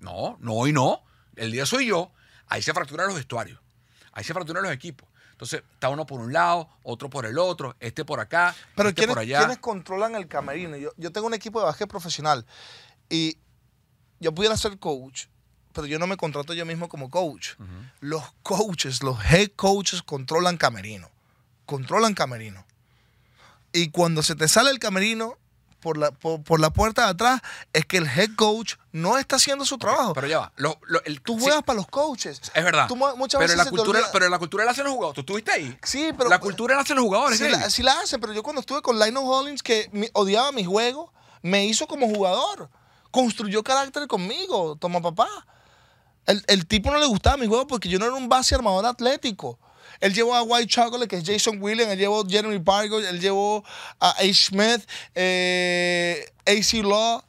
no, 0.00 0.36
no 0.40 0.66
y 0.66 0.72
no. 0.72 1.04
El 1.36 1.52
líder 1.52 1.66
soy 1.66 1.86
yo. 1.86 2.12
Ahí 2.48 2.62
se 2.62 2.72
fracturan 2.72 3.06
los 3.06 3.16
vestuarios. 3.16 3.60
Ahí 4.12 4.24
se 4.24 4.32
fracturan 4.32 4.62
los 4.62 4.72
equipos. 4.72 5.08
Entonces, 5.32 5.64
está 5.72 5.88
uno 5.88 6.06
por 6.06 6.20
un 6.20 6.32
lado, 6.32 6.68
otro 6.84 7.10
por 7.10 7.26
el 7.26 7.38
otro, 7.38 7.74
este 7.80 8.04
por 8.04 8.20
acá, 8.20 8.54
Pero 8.76 8.90
este 8.90 9.08
por 9.08 9.18
allá. 9.18 9.38
¿quiénes 9.38 9.58
controlan 9.58 10.14
el 10.14 10.28
camerino? 10.28 10.76
Yo, 10.76 11.12
tengo 11.12 11.26
un 11.26 11.34
equipo 11.34 11.58
de 11.58 11.66
básquet 11.66 11.88
profesional 11.88 12.46
y 13.10 13.36
yo 14.20 14.32
pudiera 14.32 14.56
ser 14.56 14.78
coach, 14.78 15.24
pero 15.72 15.88
yo 15.88 15.98
no 15.98 16.06
me 16.06 16.16
contrato 16.16 16.54
yo 16.54 16.64
mismo 16.64 16.88
como 16.88 17.10
coach. 17.10 17.54
Los 17.98 18.22
coaches, 18.44 19.02
los 19.02 19.18
head 19.24 19.50
coaches 19.56 20.02
controlan 20.02 20.56
camerino. 20.56 21.10
Controlan 21.66 22.14
camerino. 22.14 22.64
Y 23.72 23.90
cuando 23.90 24.22
se 24.22 24.36
te 24.36 24.46
sale 24.46 24.70
el 24.70 24.78
camerino, 24.78 25.36
por 25.84 25.98
la, 25.98 26.12
por, 26.12 26.60
la 26.60 26.70
puerta 26.70 27.04
de 27.04 27.10
atrás 27.10 27.42
es 27.74 27.84
que 27.84 27.98
el 27.98 28.06
head 28.06 28.30
coach 28.36 28.76
no 28.90 29.18
está 29.18 29.36
haciendo 29.36 29.66
su 29.66 29.76
trabajo. 29.76 30.14
Pero 30.14 30.26
ya 30.26 30.38
va. 30.38 30.52
tú 31.22 31.38
juegas 31.38 31.62
para 31.62 31.76
los 31.76 31.86
coaches. 31.88 32.40
Es 32.54 32.64
verdad. 32.64 32.88
pero, 32.88 33.54
la 33.54 33.66
cultura, 33.66 34.00
pero 34.10 34.30
la 34.30 34.38
cultura 34.38 34.64
la 34.64 34.70
hacen 34.70 34.84
los 34.84 34.94
jugadores. 34.94 35.14
¿Tú 35.16 35.20
estuviste 35.20 35.52
ahí? 35.52 35.78
Sí, 35.82 36.10
pero. 36.16 36.30
La 36.30 36.40
cultura 36.40 36.74
la 36.74 36.80
hacen 36.80 36.96
los 36.96 37.04
jugadores. 37.04 37.38
Sí, 37.38 37.50
la, 37.50 37.68
sí 37.68 37.82
la 37.82 38.00
hacen, 38.00 38.18
pero 38.18 38.32
yo 38.32 38.42
cuando 38.42 38.60
estuve 38.60 38.80
con 38.80 38.98
Lionel 38.98 39.24
Hollins, 39.26 39.62
que 39.62 39.90
odiaba 40.14 40.52
mi 40.52 40.64
juego, 40.64 41.12
me 41.42 41.66
hizo 41.66 41.86
como 41.86 42.08
jugador. 42.08 42.70
Construyó 43.10 43.62
carácter 43.62 44.06
conmigo, 44.06 44.76
toma 44.76 45.02
papá. 45.02 45.28
El, 46.24 46.42
el 46.46 46.66
tipo 46.66 46.90
no 46.90 46.98
le 46.98 47.06
gustaba 47.06 47.36
mi 47.36 47.46
juego 47.46 47.66
porque 47.66 47.90
yo 47.90 47.98
no 47.98 48.06
era 48.06 48.14
un 48.14 48.30
base 48.30 48.54
armador 48.54 48.86
atlético. 48.86 49.58
Él 50.00 50.14
llevó 50.14 50.34
a 50.34 50.42
White 50.42 50.68
Chocolate, 50.68 51.08
que 51.08 51.16
es 51.16 51.24
Jason 51.24 51.62
Williams, 51.62 51.92
él 51.92 51.98
llevó 51.98 52.20
a 52.20 52.28
Jeremy 52.28 52.58
Parker, 52.58 53.04
él 53.04 53.20
llevó 53.20 53.64
a 54.00 54.10
A. 54.10 54.22
Smith, 54.32 54.86
eh, 55.14 56.32
AC 56.46 56.82
Law. 56.82 57.22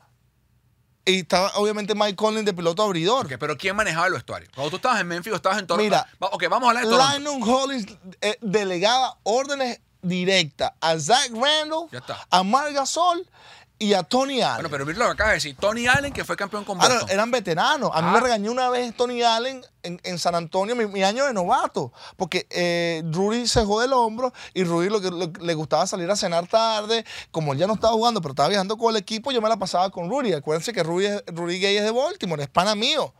Y 1.07 1.19
estaba 1.19 1.51
obviamente 1.55 1.93
Mike 1.93 2.15
Collins 2.15 2.45
de 2.45 2.53
piloto 2.53 2.81
abridor. 2.81 3.27
pero 3.37 3.55
¿quién 3.55 3.75
manejaba 3.75 4.07
el 4.07 4.13
vestuario? 4.13 4.49
Cuando 4.55 4.71
tú 4.71 4.75
estabas 4.77 4.99
en 4.99 5.07
Memphis 5.07 5.33
o 5.33 5.35
estabas 5.35 5.59
en 5.59 5.67
Toronto. 5.67 5.83
Mira, 5.83 6.07
ok, 6.19 6.45
vamos 6.49 6.65
a 6.65 6.69
hablar 6.71 6.83
de 6.85 6.89
Toronto. 6.89 7.19
Lionel 7.19 7.43
Hollins 7.47 7.85
eh, 8.21 8.37
delegaba 8.41 9.17
órdenes 9.21 9.81
directas 10.01 10.71
a 10.81 10.97
Zach 10.97 11.29
Randall, 11.31 11.89
a 12.31 12.43
Marc 12.43 12.73
Gasol 12.73 13.27
y 13.77 13.93
a 13.93 14.03
Tony 14.03 14.41
Allen. 14.41 14.55
Bueno, 14.55 14.69
pero 14.69 14.85
mira 14.85 14.99
lo 14.99 15.05
que 15.05 15.11
acaba 15.11 15.29
de 15.31 15.35
decir. 15.35 15.55
Tony 15.59 15.87
Allen, 15.87 16.13
que 16.13 16.23
fue 16.23 16.37
campeón 16.37 16.63
con 16.63 16.77
Boston. 16.77 17.09
eran 17.09 17.29
veteranos. 17.29 17.91
A 17.93 18.01
mí 18.01 18.09
me 18.11 18.17
ah. 18.17 18.21
regañó 18.21 18.51
una 18.51 18.69
vez 18.69 18.95
Tony 18.95 19.21
Allen 19.21 19.65
en, 19.83 20.19
San 20.19 20.33
Antonio, 20.33 20.75
mi, 20.75 21.03
año 21.03 21.25
de 21.25 21.33
novato. 21.33 21.91
Porque 22.15 22.47
eh, 22.49 23.03
Rudy 23.11 23.47
se 23.47 23.65
jode 23.65 23.85
el 23.85 23.93
hombro 23.93 24.33
y 24.53 24.63
Rudy 24.63 24.89
lo 24.89 25.01
que 25.01 25.11
le 25.41 25.53
gustaba 25.53 25.85
salir 25.87 26.09
a 26.09 26.15
cenar 26.15 26.47
tarde. 26.47 27.05
Como 27.31 27.53
él 27.53 27.59
ya 27.59 27.67
no 27.67 27.73
estaba 27.73 27.93
jugando, 27.93 28.21
pero 28.21 28.31
estaba 28.31 28.49
viajando 28.49 28.77
con 28.77 28.91
el 28.91 29.01
equipo, 29.01 29.31
yo 29.31 29.41
me 29.41 29.49
la 29.49 29.57
pasaba 29.57 29.89
con 29.89 30.09
Rudy. 30.09 30.33
Acuérdense 30.33 30.71
que 30.71 30.81
Rudy, 30.81 31.07
Rudy 31.27 31.59
Gay 31.59 31.77
es 31.77 31.83
de 31.83 31.91
Baltimore, 31.91 32.41
es 32.41 32.49
pana 32.49 32.75
mío. 32.75 33.13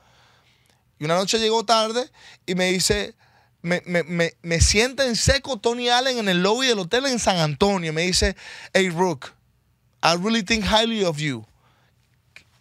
Y 1.00 1.06
una 1.06 1.16
noche 1.16 1.38
llegó 1.38 1.66
tarde 1.66 2.10
y 2.46 2.56
me 2.56 2.72
dice, 2.72 3.16
me, 3.62 3.82
me, 4.42 4.62
sienta 4.62 5.06
en 5.06 5.16
seco 5.18 5.58
Tony 5.58 5.90
Allen 5.90 6.20
en 6.20 6.30
el 6.30 6.42
lobby 6.42 6.68
del 6.68 6.80
hotel 6.80 7.08
en 7.08 7.20
San 7.20 7.38
Antonio. 7.38 7.92
Me 7.92 8.04
dice, 8.04 8.38
hey, 8.74 8.90
Rook, 8.90 9.34
I 10.06 10.14
really 10.18 10.44
think 10.44 10.64
highly 10.64 11.04
of 11.04 11.20
you. 11.20 11.44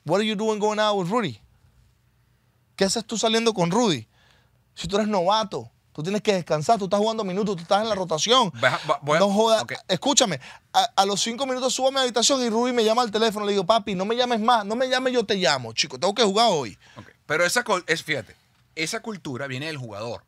What 0.04 0.18
are 0.18 0.24
you 0.24 0.34
doing 0.34 0.58
going 0.58 0.78
out 0.78 0.96
with 0.96 1.10
Rudy? 1.10 1.38
¿Qué 2.74 2.86
haces 2.86 3.04
tú 3.04 3.18
saliendo 3.18 3.52
con 3.52 3.70
Rudy? 3.70 4.08
Si 4.74 4.88
tú 4.88 4.96
eres 4.96 5.08
novato, 5.08 5.70
tú 5.92 6.02
tienes 6.02 6.22
que 6.22 6.32
descansar, 6.32 6.78
tú 6.78 6.84
estás 6.84 6.98
jugando 6.98 7.22
minutos, 7.22 7.56
tú 7.56 7.62
estás 7.62 7.82
en 7.82 7.90
la 7.90 7.94
rotación. 7.94 8.50
no 9.02 9.30
jodas. 9.30 9.64
Escúchame, 9.88 10.40
a, 10.72 11.04
los 11.04 11.20
cinco 11.20 11.44
minutos 11.44 11.74
subo 11.74 11.88
a 11.88 11.90
mi 11.90 11.98
habitación 11.98 12.42
y 12.42 12.48
Rudy 12.48 12.72
me 12.72 12.82
llama 12.82 13.02
al 13.02 13.10
teléfono. 13.10 13.44
Le 13.44 13.52
digo, 13.52 13.66
papi, 13.66 13.94
no 13.94 14.06
me 14.06 14.16
llames 14.16 14.40
más, 14.40 14.64
no 14.64 14.74
me 14.74 14.88
llames, 14.88 15.12
yo 15.12 15.24
te 15.24 15.34
llamo, 15.34 15.74
chico, 15.74 16.00
tengo 16.00 16.14
que 16.14 16.24
jugar 16.24 16.48
hoy. 16.50 16.78
Pero 17.26 17.44
esa, 17.44 17.62
es, 17.86 18.02
fíjate, 18.02 18.34
esa 18.74 19.00
cultura 19.00 19.46
viene 19.48 19.66
del 19.66 19.76
jugador. 19.76 20.24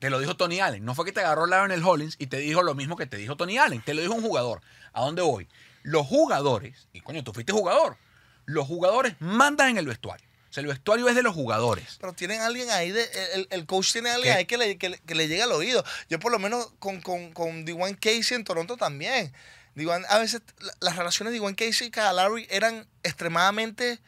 Te 0.00 0.10
lo 0.10 0.18
dijo 0.18 0.36
Tony 0.36 0.58
Allen. 0.58 0.84
No 0.84 0.96
fue 0.96 1.04
que 1.04 1.12
te 1.12 1.20
agarró 1.20 1.44
el 1.44 1.84
Hollins 1.84 2.16
y 2.18 2.26
te 2.26 2.38
dijo 2.38 2.64
lo 2.64 2.74
mismo 2.74 2.96
que 2.96 3.06
te 3.06 3.16
dijo 3.16 3.36
Tony 3.36 3.58
Allen. 3.58 3.80
Te 3.80 3.94
lo 3.94 4.02
dijo 4.02 4.14
un 4.14 4.22
jugador. 4.22 4.60
¿A 4.92 5.02
dónde 5.02 5.22
voy? 5.22 5.46
Los 5.88 6.06
jugadores, 6.06 6.86
y 6.92 7.00
coño, 7.00 7.24
tú 7.24 7.32
fuiste 7.32 7.52
jugador, 7.52 7.96
los 8.44 8.66
jugadores 8.66 9.14
mandan 9.20 9.70
en 9.70 9.78
el 9.78 9.86
vestuario. 9.86 10.26
O 10.50 10.52
sea, 10.52 10.60
el 10.60 10.66
vestuario 10.66 11.08
es 11.08 11.14
de 11.14 11.22
los 11.22 11.34
jugadores. 11.34 11.96
Pero 12.00 12.12
tienen 12.12 12.42
alguien 12.42 12.70
ahí, 12.70 12.90
de, 12.90 13.06
el, 13.50 13.66
coach 13.66 13.92
tiene 13.92 14.10
alguien 14.10 14.36
ahí 14.36 14.44
que 14.44 14.58
le, 14.58 14.76
que, 14.76 14.98
llegue 15.06 15.42
al 15.42 15.52
oído. 15.52 15.82
Yo 16.08 16.18
por 16.18 16.30
lo 16.30 16.38
menos 16.38 16.72
con, 16.78 17.00
con, 17.00 17.32
con 17.32 17.64
Dwayne 17.64 17.98
Casey 17.98 18.36
en 18.36 18.44
Toronto 18.44 18.76
también. 18.76 19.32
a 20.08 20.18
veces 20.18 20.42
las 20.80 20.96
relaciones 20.96 21.32
de 21.32 21.38
Dwayne 21.38 21.56
Casey 21.56 21.88
y 21.88 21.90
Cagalari 21.90 22.46
eran 22.50 22.86
extremadamente 23.02 23.98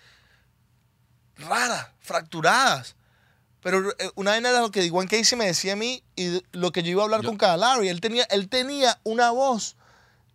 raras, 1.37 1.89
fracturadas. 2.01 2.97
Pero 3.63 3.91
eh, 3.91 4.11
una 4.15 4.33
vez 4.33 4.41
era 4.41 4.61
lo 4.61 4.71
que 4.71 4.87
Dwayne 4.87 5.11
Casey 5.11 5.39
me 5.39 5.47
decía 5.47 5.75
a 5.75 5.77
mí 5.77 6.03
y 6.17 6.43
lo 6.53 6.73
que 6.73 6.83
yo 6.83 6.91
iba 6.91 7.03
a 7.03 7.05
hablar 7.05 7.23
con 7.23 7.37
Cagalari. 7.37 7.89
Él 7.89 8.01
tenía, 8.01 8.25
él 8.25 8.49
tenía 8.49 8.99
una 9.05 9.31
voz 9.31 9.77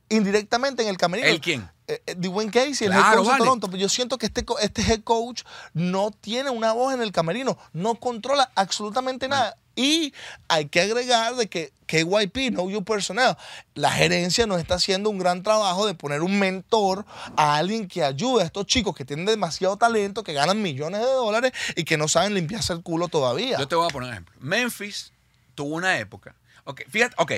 indirectamente 0.09 0.83
en 0.83 0.89
el 0.89 0.97
camerino. 0.97 1.27
¿El 1.27 1.41
quién? 1.41 1.69
Eh, 1.87 2.01
eh, 2.05 2.15
Dwayne 2.15 2.51
Casey, 2.51 2.87
el 2.87 2.93
head 2.93 3.15
coach 3.15 3.27
de 3.27 3.37
Toronto. 3.37 3.67
Pero 3.67 3.77
yo 3.77 3.89
siento 3.89 4.17
que 4.17 4.25
este, 4.25 4.45
este 4.61 4.81
head 4.81 5.01
coach 5.03 5.43
no 5.73 6.11
tiene 6.11 6.49
una 6.49 6.73
voz 6.73 6.93
en 6.93 7.01
el 7.01 7.11
camerino, 7.11 7.57
no 7.73 7.95
controla 7.95 8.51
absolutamente 8.55 9.27
nada. 9.27 9.57
Y 9.75 10.13
hay 10.47 10.67
que 10.67 10.79
agregar 10.79 11.35
de 11.35 11.47
que 11.47 11.73
KYP, 11.87 12.53
No 12.53 12.69
You 12.69 12.83
Personnel, 12.83 13.35
la 13.73 13.91
gerencia 13.91 14.47
no 14.47 14.57
está 14.57 14.75
haciendo 14.75 15.09
un 15.09 15.19
gran 15.19 15.43
trabajo 15.43 15.85
de 15.85 15.93
poner 15.93 16.21
un 16.21 16.39
mentor 16.39 17.05
a 17.35 17.57
alguien 17.57 17.87
que 17.87 18.01
ayude 18.01 18.43
a 18.43 18.45
estos 18.45 18.65
chicos 18.67 18.95
que 18.95 19.03
tienen 19.03 19.25
demasiado 19.25 19.75
talento, 19.75 20.23
que 20.23 20.31
ganan 20.31 20.61
millones 20.61 21.01
de 21.01 21.07
dólares 21.07 21.51
y 21.75 21.83
que 21.83 21.97
no 21.97 22.07
saben 22.07 22.33
limpiarse 22.33 22.71
el 22.71 22.83
culo 22.83 23.09
todavía. 23.09 23.59
Yo 23.59 23.67
te 23.67 23.75
voy 23.75 23.85
a 23.85 23.89
poner 23.89 24.07
un 24.07 24.13
ejemplo. 24.13 24.35
Memphis 24.39 25.11
tuvo 25.55 25.75
una 25.75 25.99
época. 25.99 26.35
Ok, 26.63 26.83
fíjate, 26.89 27.15
ok, 27.17 27.31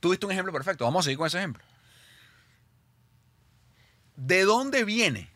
tuviste 0.00 0.24
un 0.24 0.32
ejemplo 0.32 0.52
perfecto. 0.52 0.84
Vamos 0.84 1.00
a 1.00 1.04
seguir 1.04 1.18
con 1.18 1.26
ese 1.26 1.38
ejemplo. 1.38 1.62
¿De 4.16 4.42
dónde 4.44 4.84
viene? 4.84 5.30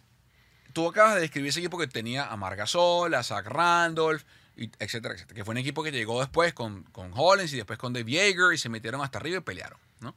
Tú 0.72 0.88
acabas 0.88 1.14
de 1.14 1.22
describir 1.22 1.48
ese 1.48 1.60
equipo 1.60 1.78
que 1.78 1.86
tenía 1.86 2.26
a 2.26 2.36
Margasol, 2.36 3.14
a 3.14 3.22
Zach 3.22 3.46
Randolph, 3.46 4.22
etcétera, 4.56 5.14
etcétera. 5.14 5.34
Que 5.34 5.44
fue 5.44 5.52
un 5.52 5.58
equipo 5.58 5.82
que 5.82 5.90
llegó 5.90 6.20
después 6.20 6.52
con, 6.52 6.82
con 6.84 7.12
Hollins 7.14 7.52
y 7.52 7.56
después 7.56 7.78
con 7.78 7.92
Dave 7.92 8.10
Yeager 8.10 8.52
y 8.52 8.58
se 8.58 8.68
metieron 8.68 9.00
hasta 9.00 9.18
arriba 9.18 9.38
y 9.38 9.40
pelearon. 9.40 9.78
¿no? 10.00 10.14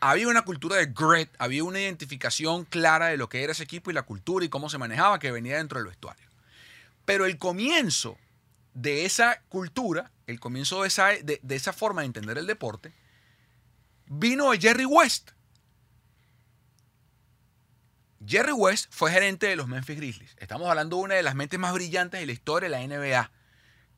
Había 0.00 0.28
una 0.28 0.42
cultura 0.42 0.76
de 0.76 0.86
grit, 0.86 1.30
había 1.38 1.64
una 1.64 1.80
identificación 1.80 2.64
clara 2.64 3.06
de 3.06 3.16
lo 3.16 3.28
que 3.28 3.42
era 3.42 3.52
ese 3.52 3.64
equipo 3.64 3.90
y 3.90 3.94
la 3.94 4.02
cultura 4.02 4.44
y 4.44 4.48
cómo 4.48 4.68
se 4.68 4.78
manejaba 4.78 5.18
que 5.18 5.30
venía 5.30 5.56
dentro 5.56 5.78
del 5.78 5.88
vestuario. 5.88 6.26
Pero 7.04 7.24
el 7.24 7.38
comienzo 7.38 8.18
de 8.74 9.04
esa 9.04 9.40
cultura, 9.48 10.10
el 10.26 10.40
comienzo 10.40 10.82
de 10.82 10.88
esa, 10.88 11.08
de, 11.08 11.40
de 11.42 11.56
esa 11.56 11.72
forma 11.72 12.02
de 12.02 12.06
entender 12.06 12.38
el 12.38 12.46
deporte, 12.46 12.92
vino 14.06 14.50
de 14.50 14.58
Jerry 14.58 14.84
West. 14.84 15.30
Jerry 18.26 18.52
West 18.52 18.86
fue 18.90 19.12
gerente 19.12 19.46
de 19.46 19.56
los 19.56 19.68
Memphis 19.68 19.96
Grizzlies. 19.96 20.36
Estamos 20.38 20.68
hablando 20.68 20.96
de 20.96 21.02
una 21.02 21.14
de 21.14 21.22
las 21.22 21.36
mentes 21.36 21.60
más 21.60 21.72
brillantes 21.72 22.18
de 22.18 22.26
la 22.26 22.32
historia 22.32 22.68
de 22.68 22.76
la 22.76 22.86
NBA, 22.86 23.30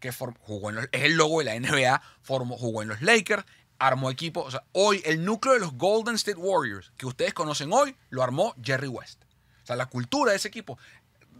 que 0.01 0.13
jugó 0.13 0.69
en 0.69 0.77
los, 0.77 0.89
es 0.93 1.03
el 1.03 1.17
logo 1.17 1.39
de 1.39 1.47
la 1.47 1.59
NBA, 1.59 2.03
formó, 2.21 2.59
jugó 2.59 2.83
en 2.83 2.89
los 2.89 3.01
Lakers, 3.01 3.45
armó 3.79 4.11
equipo. 4.11 4.43
O 4.43 4.51
sea, 4.51 4.65
hoy 4.73 5.03
el 5.07 5.25
núcleo 5.25 5.55
de 5.55 5.61
los 5.61 5.73
Golden 5.75 6.17
State 6.17 6.39
Warriors, 6.39 6.93
que 6.99 7.07
ustedes 7.07 7.33
conocen 7.33 7.73
hoy, 7.73 7.97
lo 8.11 8.23
armó 8.23 8.55
Jerry 8.63 8.89
West. 8.89 9.23
O 9.63 9.67
sea, 9.67 9.77
la 9.77 9.87
cultura 9.87 10.33
de 10.33 10.37
ese 10.37 10.49
equipo, 10.49 10.79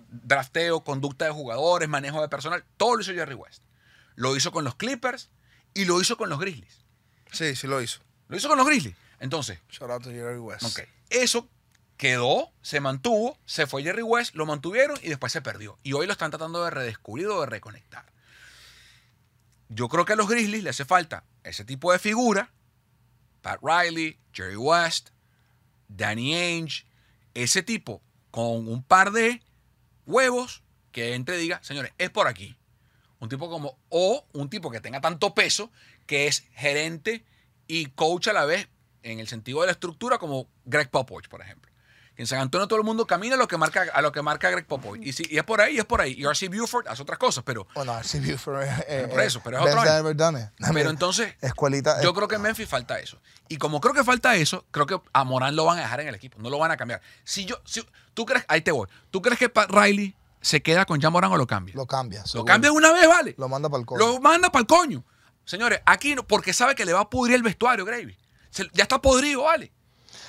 drafteo, 0.09 0.83
conducta 0.83 1.27
de 1.27 1.31
jugadores, 1.31 1.89
manejo 1.89 2.23
de 2.23 2.29
personal, 2.29 2.65
todo 2.79 2.97
lo 2.97 3.03
hizo 3.03 3.13
Jerry 3.13 3.35
West. 3.35 3.63
Lo 4.15 4.35
hizo 4.35 4.51
con 4.51 4.65
los 4.65 4.77
Clippers 4.77 5.31
y 5.75 5.85
lo 5.85 6.01
hizo 6.01 6.17
con 6.17 6.31
los 6.31 6.41
Grizzlies. 6.41 6.85
Sí, 7.33 7.55
sí 7.55 7.67
lo 7.67 7.83
hizo. 7.83 8.01
Lo 8.29 8.37
hizo 8.37 8.49
con 8.49 8.57
los 8.57 8.67
Grizzlies. 8.67 8.97
Entonces. 9.21 9.59
Shout 9.69 9.91
out 9.91 10.03
to 10.03 10.11
Jerry 10.11 10.39
West. 10.39 10.65
Ok. 10.65 10.89
Eso 11.11 11.49
quedó, 11.99 12.53
se 12.63 12.81
mantuvo, 12.81 13.39
se 13.45 13.67
fue 13.67 13.83
Jerry 13.83 14.03
West, 14.03 14.35
lo 14.35 14.47
mantuvieron 14.47 14.99
y 15.03 15.09
después 15.09 15.33
se 15.33 15.43
perdió. 15.43 15.79
Y 15.83 15.93
hoy 15.93 16.07
lo 16.07 16.13
están 16.13 16.31
tratando 16.31 16.65
de 16.65 16.71
redescubrir 16.71 17.27
o 17.27 17.41
de 17.41 17.47
reconectar. 17.47 18.07
Yo 19.69 19.89
creo 19.89 20.07
que 20.07 20.15
a 20.15 20.17
los 20.17 20.29
Grizzlies 20.29 20.63
le 20.63 20.71
hace 20.71 20.87
falta 20.87 21.25
ese 21.43 21.65
tipo 21.65 21.93
de 21.93 21.99
figura. 21.99 22.51
Pat 23.43 23.61
Riley, 23.63 24.19
Jerry 24.33 24.57
West, 24.57 25.11
Danny 25.89 26.35
Ainge, 26.35 26.87
ese 27.35 27.63
tipo 27.63 28.01
con 28.31 28.69
un 28.69 28.83
par 28.83 29.11
de 29.11 29.43
huevos 30.07 30.63
que 30.93 31.15
entre 31.15 31.37
diga, 31.37 31.63
señores, 31.63 31.93
es 31.99 32.11
por 32.11 32.29
aquí. 32.29 32.57
Un 33.19 33.29
tipo 33.29 33.51
como, 33.51 33.77
o 33.89 34.25
un 34.33 34.49
tipo 34.49 34.71
que 34.71 34.81
tenga 34.81 35.01
tanto 35.01 35.35
peso 35.35 35.73
que 36.07 36.29
es 36.29 36.45
gerente 36.55 37.25
y 37.67 37.87
coach 37.87 38.29
a 38.29 38.33
la 38.33 38.45
vez 38.45 38.69
en 39.03 39.19
el 39.19 39.27
sentido 39.27 39.61
de 39.61 39.67
la 39.67 39.73
estructura 39.73 40.19
como 40.19 40.49
Greg 40.65 40.91
Popovich, 40.91 41.29
por 41.29 41.41
ejemplo. 41.41 41.68
En 42.19 42.27
San 42.27 42.41
Antonio 42.41 42.67
todo 42.67 42.81
el 42.81 42.85
mundo 42.85 43.07
camina 43.07 43.37
a 43.37 43.39
lo 43.39 43.47
que 43.47 43.57
marca, 43.57 43.87
a 43.95 44.03
lo 44.03 44.11
que 44.11 44.23
marca 44.23 44.51
Greg 44.51 44.67
Popovich. 44.67 45.07
Y, 45.07 45.13
si, 45.13 45.23
y 45.31 45.39
es 45.39 45.45
por 45.45 45.61
ahí, 45.61 45.79
es 45.79 45.85
por 45.85 46.01
ahí. 46.01 46.15
Y 46.19 46.25
R.C. 46.25 46.49
Buford 46.49 46.89
hace 46.89 47.01
otras 47.01 47.17
cosas, 47.17 47.45
pero... 47.47 47.69
Bueno, 47.77 47.97
R.C. 47.97 48.21
Buford 48.21 48.63
es... 48.63 48.85
Eh, 48.89 49.07
por 49.09 49.21
eso, 49.21 49.41
pero 49.43 49.59
es 49.59 49.63
otro 49.63 49.81
año. 49.81 50.49
Pero 50.75 50.91
entonces, 50.91 51.35
Escuelita, 51.41 52.03
yo 52.03 52.13
creo 52.13 52.27
que 52.27 52.35
en 52.35 52.43
Memphis 52.43 52.69
falta 52.69 52.99
eso. 52.99 53.21
Y 53.49 53.57
como 53.57 53.81
creo 53.81 53.95
que 53.95 54.03
falta 54.03 54.35
eso, 54.35 54.65
creo 54.73 54.87
que 54.87 55.01
a 55.13 55.25
Morán 55.25 55.55
lo 55.55 55.65
van 55.65 55.79
a 55.79 55.83
dejar 55.83 56.01
en 56.01 56.09
el 56.09 56.15
equipo. 56.17 56.39
No 56.41 56.51
lo 56.51 56.59
van 56.59 56.73
a 56.73 56.77
cambiar. 56.77 57.01
Si 57.23 57.45
yo... 57.45 57.61
Si, 57.65 57.87
¿Tú 58.15 58.27
crees... 58.27 58.45
Ahí 58.49 58.63
te 58.63 58.73
voy. 58.73 58.89
¿Tú 59.13 59.23
crees 59.23 59.39
que 59.39 59.49
Pat 59.49 59.71
Riley 59.71 60.17
se 60.41 60.61
queda 60.61 60.87
con 60.87 61.01
Jan 61.01 61.13
Morán 61.13 61.31
o 61.31 61.37
lo 61.37 61.47
cambia? 61.47 61.77
Lo 61.77 61.87
cambia. 61.87 62.25
Lo 62.35 62.45
cambia 62.45 62.73
una 62.73 62.93
vez, 62.93 63.07
¿vale? 63.07 63.37
Lo 63.39 63.49
manda 63.49 63.69
para 63.69 63.81
el 63.81 63.87
coño. 63.87 63.99
Lo 64.01 64.21
manda 64.21 64.51
para 64.51 64.63
el 64.63 64.67
coño. 64.67 65.05
Señores, 65.45 65.81
aquí 65.87 66.17
no, 66.17 66.27
porque 66.27 66.53
sabe 66.53 66.75
que 66.75 66.85
le 66.85 66.93
va 66.93 67.01
a 67.01 67.11
pudrir 67.11 67.37
el 67.37 67.45
vestuario, 67.45 67.85
Gravy. 67.85 68.19
Se, 68.51 68.69
ya 68.73 68.83
está 68.83 69.01
podrido, 69.01 69.45
¿vale? 69.45 69.73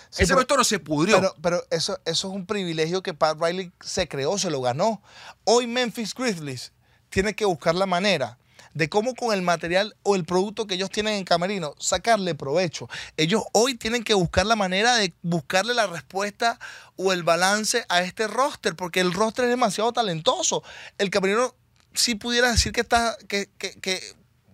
Sí, 0.10 0.24
Ese 0.24 0.30
pero- 0.32 0.38
vestuario 0.40 0.64
se 0.64 0.80
pudrió. 0.80 1.18
Pero, 1.18 1.36
pero 1.42 1.64
eso, 1.70 2.00
eso 2.06 2.28
es 2.30 2.34
un 2.34 2.46
privilegio 2.46 3.02
que 3.04 3.14
Pat 3.14 3.38
Riley 3.40 3.72
se 3.80 4.08
creó, 4.08 4.38
se 4.38 4.50
lo 4.50 4.62
ganó. 4.62 5.02
Hoy 5.44 5.68
Memphis 5.68 6.14
Grizzlies 6.16 6.72
tiene 7.10 7.36
que 7.36 7.46
buscar 7.46 7.76
la 7.76 7.86
manera 7.86 8.38
de 8.74 8.88
cómo 8.88 9.16
con 9.16 9.34
el 9.34 9.42
material 9.42 9.96
o 10.04 10.16
el 10.16 10.26
producto 10.26 10.68
que 10.68 10.76
ellos 10.76 10.92
tienen 10.92 11.16
en 11.16 11.26
Camerino 11.26 11.74
sacarle 11.80 12.36
provecho. 12.36 12.88
Ellos 13.18 13.44
hoy 13.52 13.76
tienen 13.76 14.04
que 14.04 14.14
buscar 14.14 14.46
la 14.46 14.56
manera 14.56 14.96
de 14.96 15.14
buscarle 15.24 15.74
la 15.74 15.88
respuesta 15.88 16.60
o 16.96 17.12
el 17.12 17.24
balance 17.24 17.84
a 17.90 18.02
este 18.02 18.28
roster, 18.28 18.76
porque 18.76 19.00
el 19.00 19.12
roster 19.14 19.46
es 19.46 19.52
demasiado 19.52 19.92
talentoso. 19.92 20.64
El 21.00 21.10
Camerino 21.10 21.56
sí 21.94 22.14
pudiera 22.16 22.52
decir 22.52 22.72
que 22.72 22.82
está, 22.82 23.18
que, 23.28 23.50
que, 23.58 23.72
que, 23.80 24.02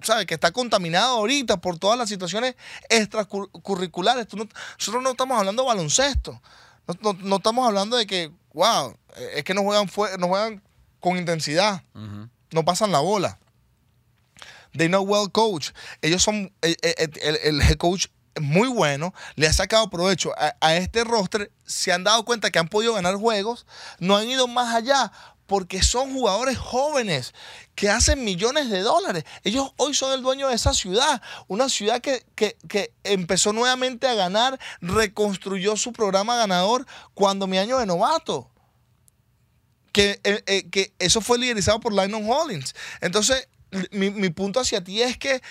¿sabe? 0.06 0.26
que 0.26 0.34
está 0.36 0.52
contaminado 0.52 1.18
ahorita 1.18 1.58
por 1.58 1.78
todas 1.78 1.98
las 1.98 2.08
situaciones 2.10 2.56
extracurriculares. 2.90 4.28
No- 4.34 4.48
nosotros 4.78 5.04
no 5.04 5.12
estamos 5.12 5.38
hablando 5.38 5.64
de 5.64 5.68
baloncesto. 5.68 6.42
No, 6.88 6.96
no- 7.02 7.20
no 7.22 7.36
estamos 7.38 7.68
hablando 7.68 7.98
de 7.98 8.06
que, 8.06 8.32
wow, 8.54 8.96
eh, 9.18 9.32
es 9.38 9.44
que 9.44 9.54
no 9.54 9.64
juegan, 9.64 9.90
no 10.20 10.28
juegan 10.28 10.62
con 11.00 11.18
intensidad. 11.18 11.84
No 12.52 12.64
pasan 12.66 12.92
la 12.92 13.00
bola. 13.00 13.40
They 14.78 14.88
know 14.88 15.04
well 15.04 15.32
coach. 15.32 15.70
Ellos 16.02 16.22
son, 16.22 16.54
el, 16.62 16.78
el- 16.82 17.12
el- 17.22 17.40
el 17.44 17.62
head 17.62 17.78
coach 17.78 18.08
muy 18.42 18.68
bueno, 18.68 19.14
le 19.36 19.48
ha 19.48 19.54
sacado 19.54 19.90
provecho 19.90 20.34
a, 20.38 20.56
a 20.60 20.76
este 20.76 21.06
roster, 21.06 21.54
se 21.66 21.94
han 21.94 22.04
dado 22.04 22.26
cuenta 22.26 22.52
que 22.52 22.60
han 22.60 22.68
podido 22.68 22.94
ganar 22.94 23.16
juegos, 23.16 23.66
no 24.00 24.18
han 24.18 24.28
ido 24.28 24.46
más 24.50 24.76
allá 24.76 25.10
porque 25.48 25.84
son 25.84 26.14
jugadores 26.14 26.58
jóvenes 26.58 27.34
que 27.76 27.90
hacen 27.90 28.24
millones 28.24 28.70
de 28.70 28.80
dólares. 28.82 29.24
Ellos 29.44 29.72
hoy 29.78 29.94
son 29.94 30.14
el 30.14 30.22
dueño 30.22 30.48
de 30.48 30.56
esa 30.56 30.74
ciudad, 30.74 31.22
una 31.48 31.70
ciudad 31.70 32.02
que, 32.02 32.26
que- 32.36 32.58
que 32.68 32.94
empezó 33.04 33.54
nuevamente 33.54 34.08
a 34.08 34.14
ganar, 34.16 34.60
reconstruyó 34.82 35.76
su 35.78 35.94
programa 35.94 36.36
ganador 36.38 36.86
cuando 37.14 37.48
mi 37.48 37.58
año 37.58 37.78
de 37.78 37.86
novato 37.86 38.50
que, 39.92 40.20
eh, 40.24 40.44
eh, 40.46 40.70
que 40.70 40.94
eso 41.00 41.22
fue 41.22 41.38
liderizado 41.40 41.80
por 41.80 41.94
Lionel 41.94 42.26
Hollins. 42.30 42.76
Entonces, 43.02 43.48
mi, 43.92 44.10
mi 44.10 44.30
punto 44.30 44.60
hacia 44.60 44.84
ti 44.84 45.02
es 45.02 45.18
que 45.18 45.42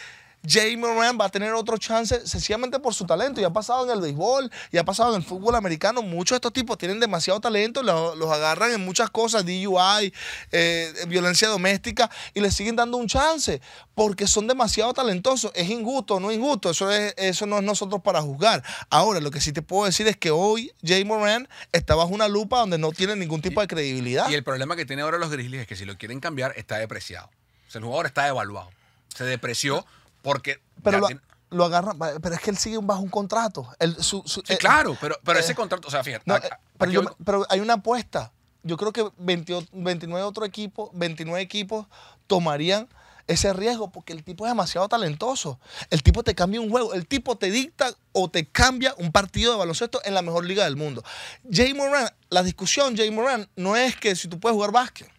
Jay 0.46 0.76
Moran 0.76 1.18
va 1.20 1.26
a 1.26 1.28
tener 1.28 1.52
otro 1.54 1.78
chance 1.78 2.26
sencillamente 2.26 2.78
por 2.78 2.94
su 2.94 3.06
talento. 3.06 3.40
Y 3.40 3.44
ha 3.44 3.50
pasado 3.50 3.84
en 3.84 3.90
el 3.90 4.00
béisbol, 4.00 4.50
y 4.70 4.78
ha 4.78 4.84
pasado 4.84 5.14
en 5.14 5.22
el 5.22 5.26
fútbol 5.26 5.54
americano. 5.54 6.02
Muchos 6.02 6.34
de 6.34 6.36
estos 6.36 6.52
tipos 6.52 6.76
tienen 6.78 7.00
demasiado 7.00 7.40
talento, 7.40 7.82
lo- 7.82 8.14
los, 8.14 8.30
agarran 8.30 8.72
en 8.72 8.84
muchas 8.84 9.10
cosas, 9.10 9.44
DUI, 9.44 10.12
eh, 10.52 10.92
violencia 11.08 11.48
doméstica, 11.48 12.10
y 12.34 12.40
les 12.40 12.54
siguen 12.54 12.76
dando 12.76 12.96
un 12.96 13.06
chance 13.08 13.60
porque 13.94 14.26
son 14.26 14.46
demasiado 14.46 14.92
talentosos. 14.92 15.50
Es 15.54 15.68
injusto 15.70 16.20
no 16.20 16.30
injusto, 16.32 16.70
eso, 16.70 16.90
es, 16.90 17.14
eso 17.16 17.46
no 17.46 17.58
es 17.58 17.64
nosotros 17.64 18.02
para 18.02 18.20
juzgar. 18.20 18.62
Ahora, 18.90 19.20
lo 19.20 19.30
que 19.30 19.40
sí 19.40 19.52
te 19.52 19.62
puedo 19.62 19.84
decir 19.86 20.06
es 20.08 20.16
que 20.16 20.30
hoy 20.30 20.72
Jay 20.84 21.04
Moran 21.04 21.48
está 21.72 21.94
bajo 21.94 22.10
una 22.10 22.28
lupa 22.28 22.58
donde 22.58 22.78
no 22.78 22.92
tiene 22.92 23.16
ningún 23.16 23.40
tipo 23.40 23.60
de 23.60 23.66
credibilidad. 23.66 24.28
Y 24.28 24.34
el 24.34 24.44
problema 24.44 24.76
que 24.76 24.84
tiene 24.84 25.02
ahora 25.02 25.18
los 25.18 25.30
Grizzlies 25.30 25.62
es 25.62 25.66
que 25.66 25.76
si 25.76 25.84
lo 25.84 25.96
quieren 25.96 26.20
cambiar, 26.20 26.52
está 26.56 26.76
depreciado. 26.78 27.30
El 27.72 27.82
jugador 27.82 28.06
está 28.06 28.24
devaluado. 28.24 28.70
Se 29.16 29.24
depreció 29.24 29.84
porque. 30.24 30.60
Pero 30.82 30.98
lo, 30.98 31.06
tiene- 31.06 31.20
lo 31.50 31.64
agarran, 31.66 31.96
pero 32.20 32.34
es 32.34 32.40
que 32.40 32.50
él 32.50 32.58
sigue 32.58 32.78
bajo 32.82 33.00
un 33.02 33.10
contrato. 33.10 33.68
Él- 33.78 33.94
su- 34.02 34.24
su- 34.26 34.40
sí, 34.44 34.54
eh, 34.54 34.58
claro, 34.58 34.98
pero, 35.00 35.16
pero 35.22 35.38
eh, 35.38 35.42
ese 35.42 35.54
contrato. 35.54 35.86
O 35.86 35.90
sea, 35.92 36.02
fíjate. 36.02 36.24
no, 36.26 36.34
eh, 36.36 36.40
pero, 36.76 36.90
yo- 36.90 37.46
hay 37.48 37.60
una 37.60 37.74
apuesta. 37.74 38.32
Yo 38.64 38.76
creo 38.76 38.92
que 38.92 39.08
20 39.18 39.68
29 39.72 40.24
otro 40.24 40.44
equipo, 40.44 40.90
29 40.94 41.40
equipos 41.42 41.86
tomarían 42.26 42.88
ese 43.26 43.52
riesgo 43.52 43.90
porque 43.92 44.12
el 44.14 44.24
tipo 44.24 44.46
es 44.46 44.50
demasiado 44.50 44.88
talentoso. 44.88 45.60
El 45.90 46.02
tipo 46.02 46.22
te 46.22 46.34
cambia 46.34 46.60
un 46.60 46.70
juego, 46.70 46.92
el 46.94 47.06
tipo 47.06 47.36
te 47.36 47.50
dicta 47.50 47.94
o 48.12 48.28
te 48.30 48.46
cambia 48.48 48.94
un 48.98 49.12
partido 49.12 49.52
de 49.52 49.58
baloncesto 49.58 50.00
en 50.04 50.14
la 50.14 50.22
mejor 50.22 50.44
liga 50.46 50.64
del 50.64 50.76
mundo. 50.76 51.04
Jay 51.50 51.72
Moran, 51.74 52.10
la 52.30 52.42
discusión, 52.42 52.96
Jay 52.96 53.10
Moran, 53.10 53.48
no 53.56 53.76
es 53.76 53.96
que 53.96 54.16
si 54.16 54.28
tú 54.28 54.40
puedes 54.40 54.54
jugar 54.54 54.72
básquet. 54.72 55.10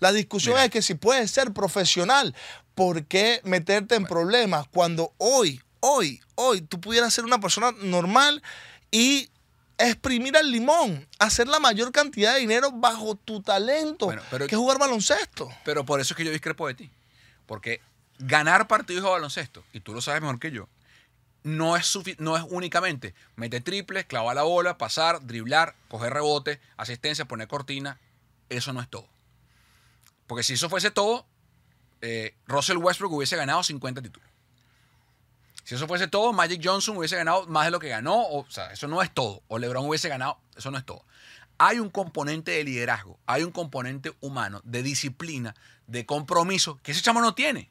La 0.00 0.10
discusión 0.10 0.54
Mira. 0.54 0.64
es 0.64 0.70
que 0.72 0.82
si 0.82 0.94
puedes 0.94 1.30
ser 1.30 1.52
profesional, 1.52 2.34
¿por 2.80 3.04
qué 3.04 3.42
meterte 3.44 3.94
en 3.94 4.06
problemas 4.06 4.66
cuando 4.68 5.12
hoy, 5.18 5.60
hoy, 5.80 6.18
hoy 6.34 6.62
tú 6.62 6.80
pudieras 6.80 7.12
ser 7.12 7.26
una 7.26 7.38
persona 7.38 7.72
normal 7.82 8.42
y 8.90 9.28
exprimir 9.76 10.34
el 10.34 10.50
limón, 10.50 11.06
hacer 11.18 11.46
la 11.46 11.60
mayor 11.60 11.92
cantidad 11.92 12.32
de 12.32 12.40
dinero 12.40 12.72
bajo 12.72 13.16
tu 13.16 13.42
talento, 13.42 14.06
Bueno, 14.06 14.22
pero- 14.30 14.46
que 14.46 14.54
es 14.54 14.58
jugar 14.58 14.78
baloncesto? 14.78 15.50
Pero 15.62 15.84
por 15.84 16.00
eso 16.00 16.14
es 16.14 16.16
que 16.16 16.24
yo 16.24 16.30
discrepo 16.30 16.66
de 16.68 16.72
ti. 16.72 16.90
Porque 17.44 17.82
ganar 18.18 18.66
partidos 18.66 19.04
de 19.04 19.10
baloncesto, 19.10 19.62
y 19.74 19.80
tú 19.80 19.92
lo 19.92 20.00
sabes 20.00 20.22
mejor 20.22 20.40
que 20.40 20.50
yo, 20.50 20.66
no 21.42 21.76
es, 21.76 21.98
no 22.16 22.34
es 22.38 22.44
únicamente 22.48 23.14
meter 23.36 23.62
triples, 23.62 24.06
clavar 24.06 24.36
la 24.36 24.44
bola, 24.44 24.78
pasar, 24.78 25.26
driblar, 25.26 25.74
coger 25.88 26.14
rebote, 26.14 26.60
asistencia, 26.78 27.26
poner 27.26 27.46
cortina. 27.46 28.00
Eso 28.48 28.72
no 28.72 28.80
es 28.80 28.88
todo. 28.88 29.06
Porque 30.26 30.44
si 30.44 30.54
eso 30.54 30.70
fuese 30.70 30.90
todo, 30.90 31.26
eh, 32.00 32.34
Russell 32.46 32.78
Westbrook 32.78 33.12
hubiese 33.12 33.36
ganado 33.36 33.62
50 33.62 34.02
títulos. 34.02 34.28
Si 35.64 35.74
eso 35.76 35.86
fuese 35.86 36.08
todo, 36.08 36.32
Magic 36.32 36.60
Johnson 36.64 36.96
hubiese 36.96 37.16
ganado 37.16 37.46
más 37.46 37.66
de 37.66 37.70
lo 37.70 37.78
que 37.78 37.88
ganó. 37.88 38.26
O, 38.28 38.44
sea, 38.48 38.72
eso 38.72 38.88
no 38.88 39.02
es 39.02 39.14
todo. 39.14 39.42
O 39.48 39.58
LeBron 39.58 39.86
hubiese 39.86 40.08
ganado, 40.08 40.38
eso 40.56 40.70
no 40.70 40.78
es 40.78 40.84
todo. 40.84 41.04
Hay 41.58 41.78
un 41.78 41.90
componente 41.90 42.50
de 42.52 42.64
liderazgo, 42.64 43.18
hay 43.26 43.44
un 43.44 43.52
componente 43.52 44.12
humano, 44.20 44.62
de 44.64 44.82
disciplina, 44.82 45.54
de 45.86 46.06
compromiso, 46.06 46.80
que 46.82 46.92
ese 46.92 47.02
chamo 47.02 47.20
no 47.20 47.34
tiene. 47.34 47.70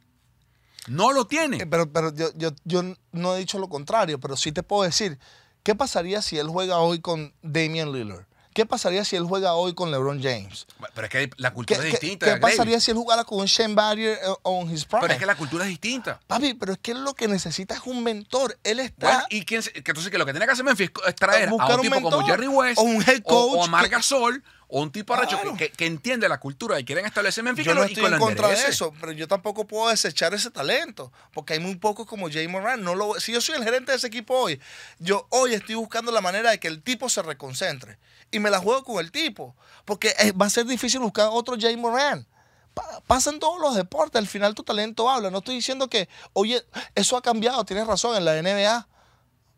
No 0.87 1.11
lo 1.11 1.27
tiene. 1.27 1.57
Eh, 1.57 1.65
Pero, 1.65 1.91
pero 1.91 2.13
yo, 2.13 2.29
yo, 2.35 2.51
yo 2.63 2.83
no 3.11 3.35
he 3.35 3.39
dicho 3.39 3.59
lo 3.59 3.67
contrario, 3.67 4.19
pero 4.19 4.37
sí 4.37 4.51
te 4.51 4.63
puedo 4.63 4.83
decir, 4.83 5.19
¿qué 5.63 5.75
pasaría 5.75 6.21
si 6.21 6.37
él 6.37 6.47
juega 6.47 6.77
hoy 6.77 7.01
con 7.01 7.33
Damian 7.41 7.91
Lillard? 7.91 8.28
¿Qué 8.59 8.65
pasaría 8.65 9.05
si 9.05 9.15
él 9.15 9.23
juega 9.23 9.53
hoy 9.53 9.73
con 9.73 9.89
LeBron 9.89 10.21
James? 10.21 10.67
Pero 10.93 11.05
es 11.07 11.09
que 11.11 11.29
la 11.37 11.51
¿Qué, 11.51 11.55
cultura 11.55 11.79
es 11.79 11.85
distinta. 11.91 12.25
qué 12.25 12.41
pasaría 12.41 12.77
si 12.81 12.91
él 12.91 12.97
jugara 12.97 13.23
con 13.23 13.39
un 13.39 13.45
Shane 13.45 13.73
Barrier 13.73 14.15
eh, 14.21 14.27
on 14.43 14.69
his 14.69 14.83
prime? 14.83 14.99
Pero 14.99 15.13
es 15.13 15.19
que 15.19 15.25
la 15.25 15.35
cultura 15.35 15.63
es 15.63 15.69
distinta. 15.69 16.19
Papi, 16.27 16.55
pero 16.55 16.73
es 16.73 16.79
que 16.79 16.91
él 16.91 17.05
lo 17.05 17.13
que 17.13 17.29
necesita 17.29 17.75
es 17.75 17.81
un 17.85 18.03
mentor. 18.03 18.59
Él 18.65 18.81
está... 18.81 19.07
Bueno, 19.07 19.23
y 19.29 19.45
quién, 19.45 19.63
entonces 19.73 20.11
que 20.11 20.17
lo 20.17 20.25
que 20.25 20.33
tiene 20.33 20.45
que 20.45 20.51
hacer 20.51 20.65
Memphis 20.65 20.91
es 21.07 21.15
traer 21.15 21.47
a 21.47 21.53
un 21.53 21.61
un 21.61 21.81
tipo 21.81 22.01
como 22.01 22.25
Jerry 22.25 22.49
West 22.49 22.79
o 22.79 22.81
un 22.81 23.01
head 23.01 23.21
o- 23.23 23.33
o, 23.33 23.51
coach 23.55 23.67
a 23.67 23.71
Marc 23.71 23.85
que- 23.85 23.95
Gasol 23.95 24.43
o 24.71 24.81
un 24.81 24.91
tipo 24.91 25.13
arrecho 25.15 25.37
Claro. 25.41 25.57
que, 25.57 25.71
que- 25.71 25.85
entiende 25.87 26.29
la 26.29 26.39
cultura 26.39 26.79
y 26.79 26.85
quieren 26.85 27.05
establecer 27.05 27.43
Memphis 27.43 27.65
Yo 27.65 27.71
que 27.73 27.79
no 27.79 27.83
estoy 27.85 28.05
en 28.05 28.19
contra 28.19 28.47
de 28.49 28.53
eso, 28.67 28.93
pero 29.01 29.11
yo 29.11 29.27
tampoco 29.27 29.65
puedo 29.65 29.89
desechar 29.89 30.33
ese 30.35 30.51
talento, 30.51 31.11
porque 31.33 31.53
hay 31.53 31.59
muy 31.59 31.75
pocos 31.75 32.05
como 32.05 32.29
Jay 32.29 32.47
Moran. 32.47 32.83
No 32.83 32.93
lo, 32.95 33.19
si 33.19 33.33
yo 33.33 33.41
soy 33.41 33.55
el 33.55 33.63
gerente 33.63 33.91
de 33.91 33.97
ese 33.97 34.07
equipo 34.07 34.35
hoy, 34.35 34.61
yo 34.99 35.25
hoy 35.31 35.53
estoy 35.55 35.73
buscando 35.75 36.11
la 36.11 36.21
manera 36.21 36.51
de 36.51 36.59
que 36.59 36.67
el 36.67 36.81
tipo 36.83 37.09
se 37.09 37.21
reconcentre 37.23 37.97
y 38.31 38.37
me 38.39 38.49
la 38.51 38.59
juego 38.59 38.83
con 38.83 38.99
el 39.03 39.11
tipo, 39.11 39.55
porque 39.85 40.13
eh, 40.19 40.31
va 40.33 40.45
a 40.45 40.49
ser 40.51 40.65
difícil 40.67 40.99
buscar 40.99 41.29
otro 41.31 41.55
Jay 41.59 41.75
Moran. 41.75 42.27
Pa- 42.75 43.01
Pasa 43.07 43.31
en 43.31 43.39
todos 43.39 43.59
los 43.59 43.73
deportes, 43.75 44.19
al 44.19 44.27
final 44.27 44.53
tu 44.53 44.61
talento 44.63 45.09
habla. 45.09 45.31
No 45.31 45.39
estoy 45.39 45.55
diciendo 45.55 45.89
que, 45.89 46.07
oye, 46.33 46.63
eso 46.93 47.17
ha 47.17 47.23
cambiado, 47.23 47.65
tienes 47.65 47.87
razón, 47.87 48.15
en 48.15 48.23
la 48.23 48.39
NBA. 48.39 48.87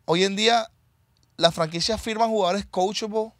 Hoy 0.06 0.24
en 0.24 0.36
día 0.36 0.70
las 1.36 1.54
franquicias 1.54 2.00
firman 2.00 2.30
jugadores 2.30 2.64
coachable, 2.70 3.32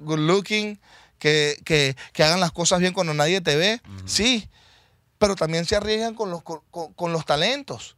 good 0.00 0.18
looking, 0.18 0.80
que, 1.18 1.60
que- 1.64 1.96
que 2.12 2.22
hagan 2.22 2.40
las 2.40 2.52
cosas 2.52 2.80
bien 2.80 2.92
cuando 2.92 3.14
nadie 3.14 3.40
te 3.40 3.56
ve. 3.56 3.80
Sí, 4.06 4.48
pero 5.18 5.36
también 5.36 5.64
se 5.66 5.76
arriesgan 5.76 6.14
con 6.14 6.30
los, 6.30 6.42
con, 6.42 6.60
con- 6.70 7.12
los 7.12 7.24
talentos. 7.26 7.96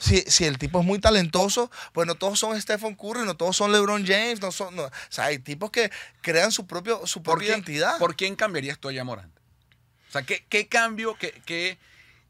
Si, 0.00 0.20
si 0.28 0.44
el 0.44 0.58
tipo 0.58 0.78
es 0.78 0.86
muy 0.86 1.00
talentoso, 1.00 1.70
pues 1.92 2.06
no 2.06 2.14
todos 2.14 2.38
son 2.38 2.60
Stephen 2.60 2.94
Curry, 2.94 3.24
no 3.24 3.36
todos 3.36 3.56
son 3.56 3.72
LeBron 3.72 4.06
James, 4.06 4.40
no 4.40 4.52
son, 4.52 4.76
no- 4.76 4.84
o 4.84 4.90
sea, 5.08 5.24
hay 5.24 5.38
tipos 5.40 5.70
que 5.72 5.90
crean 6.20 6.52
su, 6.52 6.66
propio, 6.66 7.04
su 7.06 7.20
¿Por, 7.22 7.34
propia 7.38 7.48
quién, 7.54 7.58
identidad. 7.58 7.98
¿Por 7.98 8.14
quién 8.14 8.36
cambiarías 8.36 8.78
tú 8.78 8.90
a 8.90 9.04
Morant? 9.04 9.34
O 10.08 10.12
sea, 10.12 10.22
¿qué, 10.22 10.44
qué 10.48 10.68
cambio, 10.68 11.16
qué, 11.18 11.32
qué- 11.44 11.78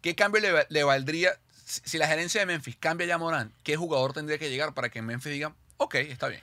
qué 0.00 0.14
cambio 0.14 0.40
le, 0.40 0.52
va- 0.52 0.66
le 0.70 0.82
valdría 0.82 1.38
si, 1.66 1.80
si 1.84 1.98
la 1.98 2.06
gerencia 2.08 2.40
de 2.40 2.46
Memphis 2.46 2.76
cambia 2.80 3.14
a 3.14 3.18
Morant? 3.18 3.52
¿Qué 3.64 3.76
jugador 3.76 4.14
tendría 4.14 4.38
que 4.38 4.48
llegar 4.48 4.72
para 4.72 4.88
que 4.88 5.02
Memphis 5.02 5.32
diga, 5.32 5.52
ok, 5.76 5.96
está 5.96 6.28
bien? 6.28 6.40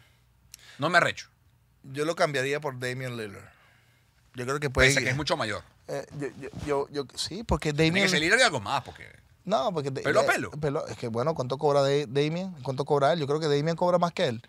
No 0.77 0.89
me 0.91 0.97
arrecho. 0.99 1.27
Yo 1.91 2.06
lo 2.06 2.15
cambiaría 2.15 2.60
por 2.60 2.80
Damian 2.80 3.17
Lillard. 3.17 3.50
Yo 4.36 4.45
creo 4.45 4.60
que 4.60 4.69
puede... 4.69 4.89
Pese 4.89 5.04
que 5.04 5.10
es 5.12 5.15
mucho 5.15 5.38
mayor. 5.38 5.63
eh, 5.88 6.06
yo, 6.19 6.28
yo, 6.39 6.50
yo- 6.65 6.88
yo- 6.89 7.06
sí, 7.17 7.43
porque 7.43 7.71
Tiene 7.74 7.89
Damian... 7.89 8.06
que 8.06 8.10
ser 8.12 8.19
líder 8.19 8.38
de 8.39 8.43
algo 8.45 8.60
más, 8.60 8.84
porque... 8.84 9.08
No, 9.45 9.71
porque... 9.71 9.91
Pelo 9.91 10.19
a 10.21 10.24
de- 10.24 10.50
pelo. 10.60 10.88
Es 10.88 10.98
que, 10.98 11.08
bueno, 11.08 11.36
¿cuánto 11.36 11.58
cobra 11.58 11.84
de, 11.84 12.08
Damian? 12.08 12.52
¿Cuánto 12.63 12.84
cobra 12.84 13.13
él? 13.13 13.19
Yo 13.19 13.28
creo 13.28 13.39
que 13.39 13.48
Damian 13.48 13.76
cobra 13.76 13.98
más 14.00 14.12
que 14.12 14.26
él. 14.26 14.41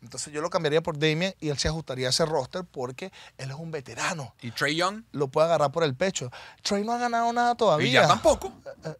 Entonces 0.00 0.32
yo 0.32 0.40
lo 0.40 0.48
cambiaría 0.48 0.80
por 0.80 0.96
Damian 0.96 1.34
y 1.40 1.48
él 1.48 1.58
se 1.58 1.66
ajustaría 1.66 2.06
a 2.06 2.10
ese 2.10 2.24
roster 2.24 2.62
porque 2.64 3.12
él 3.36 3.50
es 3.50 3.56
un 3.56 3.72
veterano. 3.72 4.32
Y 4.40 4.52
Trey 4.52 4.76
Young, 4.76 5.02
Lo 5.10 5.26
puede 5.26 5.48
agarrar 5.48 5.72
por 5.72 5.82
el 5.82 5.96
pecho. 5.96 6.30
Trey 6.62 6.84
no 6.84 6.92
ha 6.92 6.98
ganado 6.98 7.32
nada 7.32 7.52
y 7.52 7.56
todavía. 7.56 8.02
ya 8.02 8.06
tampoco. 8.08 8.52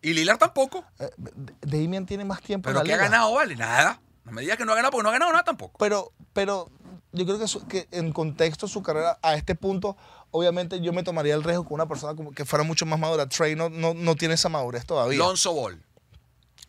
Y 0.03 0.13
Lillard 0.13 0.39
tampoco. 0.39 0.85
Eh, 0.99 1.09
D- 1.17 1.55
Damian 1.61 2.05
tiene 2.05 2.25
más 2.25 2.43
tiempo 2.43 2.67
Pero 2.69 2.81
en 2.81 2.85
¿qué 2.87 2.91
la 2.91 2.95
ha 2.97 2.99
liga. 2.99 3.11
ganado, 3.11 3.33
vale? 3.35 3.55
Nada. 3.55 4.01
No 4.25 4.33
me 4.33 4.43
digas 4.43 4.57
que 4.59 4.65
no 4.65 4.73
ha 4.73 4.75
ganado 4.75 4.91
porque 4.91 5.05
no 5.05 5.09
ha 5.11 5.13
ganado 5.13 5.31
nada 5.33 5.45
tampoco. 5.45 5.79
Pero, 5.79 6.13
pero 6.33 6.69
yo 7.13 7.25
creo 7.25 7.39
que, 7.39 7.49
su- 7.49 7.67
que 7.67 7.89
en 7.91 8.13
contexto 8.13 8.69
su 8.69 8.83
carrera 8.83 9.19
a 9.23 9.35
este 9.35 9.55
punto, 9.55 9.97
obviamente 10.31 10.81
yo 10.81 10.93
me 10.93 11.03
tomaría 11.03 11.35
el 11.35 11.43
riesgo 11.45 11.65
con 11.65 11.75
una 11.75 11.87
persona 11.87 12.15
como 12.15 12.33
que 12.33 12.45
fuera 12.45 12.65
mucho 12.65 12.85
más 12.87 12.99
madura. 12.99 13.29
Trey 13.29 13.55
no, 13.57 13.69
no, 13.71 13.95
no 13.95 14.15
tiene 14.17 14.35
esa 14.35 14.49
madurez 14.49 14.85
todavía. 14.87 15.19
Lonzo 15.19 15.53
Ball. 15.55 15.83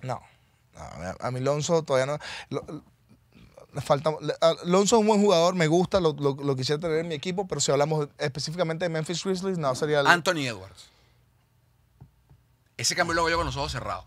No. 0.02 0.22
No, 0.74 0.82
a 1.20 1.32
mí- 1.32 1.42
Lonzo 1.42 1.84
todavía 1.84 2.06
no. 2.06 2.20
lo- 2.50 2.84
le 3.74 3.82
falta, 3.82 4.12
Lonzo 4.64 4.96
es 4.96 5.02
un 5.02 5.06
buen 5.08 5.22
jugador, 5.22 5.54
me 5.54 5.68
gusta, 5.68 6.00
lo, 6.00 6.14
lo- 6.14 6.34
lo 6.36 6.56
quisiera 6.56 6.80
tener 6.82 7.00
en 7.00 7.08
mi 7.08 7.14
equipo, 7.16 7.48
pero 7.48 7.62
si 7.62 7.72
hablamos 7.72 8.08
específicamente 8.18 8.86
de 8.86 8.90
Memphis 8.90 9.24
Grizzlies, 9.24 9.60
no, 9.60 9.76
sería 9.76 10.00
el, 10.00 10.08
Anthony 10.08 10.48
Edwards. 10.48 10.90
Ese 12.78 12.96
cambio 12.96 13.14
lo 13.14 13.22
hago 13.22 13.30
yo 13.30 13.38
con 13.38 13.46
los 13.46 13.58
ojos 13.58 13.72
cerrados. 13.72 14.06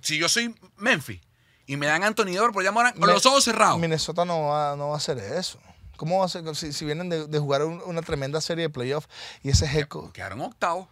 Si 0.00 0.16
yo 0.18 0.28
soy 0.28 0.54
Memphis 0.76 1.20
y 1.66 1.76
me 1.76 1.86
dan 1.86 2.04
Anthony 2.04 2.28
Edwards 2.34 2.52
por 2.54 2.62
llamar 2.64 2.94
con 2.94 3.08
los 3.08 3.26
ojos 3.26 3.44
cerrados. 3.44 3.78
Minnesota 3.78 4.24
no 4.24 4.48
va, 4.48 4.76
no 4.76 4.88
va 4.88 4.94
a 4.94 4.98
hacer 4.98 5.18
eso. 5.18 5.58
¿Cómo 5.96 6.18
va 6.20 6.26
a 6.26 6.28
ser? 6.28 6.54
Si, 6.54 6.72
si 6.72 6.84
vienen 6.84 7.08
de, 7.08 7.26
de 7.26 7.38
jugar 7.38 7.62
un- 7.64 7.82
una 7.86 8.02
tremenda 8.02 8.40
serie 8.40 8.64
de 8.64 8.70
playoffs 8.70 9.08
y 9.42 9.48
ese 9.50 9.86
coach- 9.88 10.12
Quedaron 10.12 10.40
octavos. 10.42 10.88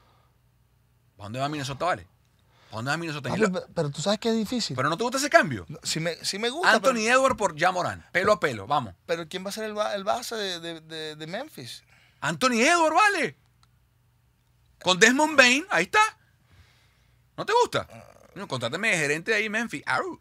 ¿Para 1.16 1.24
dónde 1.26 1.38
va 1.40 1.48
Minnesota, 1.48 1.84
vale? 1.84 2.06
¿Para 2.70 2.76
dónde 2.76 2.90
va 2.90 2.96
Minnesota? 2.96 3.30
Pe- 3.34 3.66
pero 3.74 3.90
tú 3.90 4.00
sabes 4.00 4.18
que 4.18 4.30
es 4.30 4.34
difícil. 4.36 4.74
Pero 4.74 4.88
no 4.88 4.96
te 4.96 5.02
gusta 5.04 5.18
ese 5.18 5.28
cambio. 5.30 5.66
si, 5.82 6.00
me, 6.00 6.16
si 6.24 6.38
me 6.38 6.48
gusta, 6.50 6.72
Anthony 6.72 6.94
pero, 7.04 7.14
Edwards 7.18 7.36
por 7.36 7.58
Jamoran. 7.58 8.04
Pelo 8.12 8.32
a 8.32 8.40
pelo, 8.40 8.66
vamos. 8.66 8.94
pero 9.06 9.28
¿quién 9.28 9.44
va 9.44 9.50
a 9.50 9.52
ser 9.52 9.64
el, 9.64 9.74
ba- 9.74 9.94
el 9.94 10.04
base 10.04 10.34
de, 10.36 10.58
de- 10.60 10.80
de- 10.80 11.16
de 11.16 11.26
Memphis? 11.26 11.84
Anthony 12.20 12.60
Edwards, 12.62 12.96
vale. 12.96 13.36
Con 14.82 14.98
Desmond 14.98 15.36
Bain, 15.36 15.64
ahí 15.70 15.84
está. 15.84 16.00
¿No 17.36 17.44
te 17.46 17.52
gusta? 17.62 17.86
No, 18.34 18.48
contrátame 18.48 18.88
de 18.90 18.96
gerente 18.96 19.30
de 19.32 19.36
ahí 19.36 19.48
Memphis. 19.50 19.82
Au. 19.86 20.18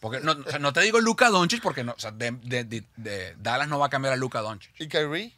Porque 0.00 0.20
no, 0.20 0.32
o 0.32 0.50
sea, 0.50 0.58
no 0.58 0.72
te 0.72 0.80
digo 0.80 1.00
Luca 1.00 1.28
Doncic 1.30 1.62
porque 1.62 1.84
no, 1.84 1.92
o 1.92 1.98
sea, 1.98 2.10
de, 2.10 2.32
de- 2.42 2.64
de- 2.64 2.84
de 2.96 3.34
Dallas 3.38 3.68
no 3.68 3.78
va 3.78 3.86
a 3.86 3.90
cambiar 3.90 4.12
a 4.14 4.16
Luca 4.16 4.40
Doncic. 4.40 4.72
¿Y 4.80 4.88
Kyrie? 4.88 5.34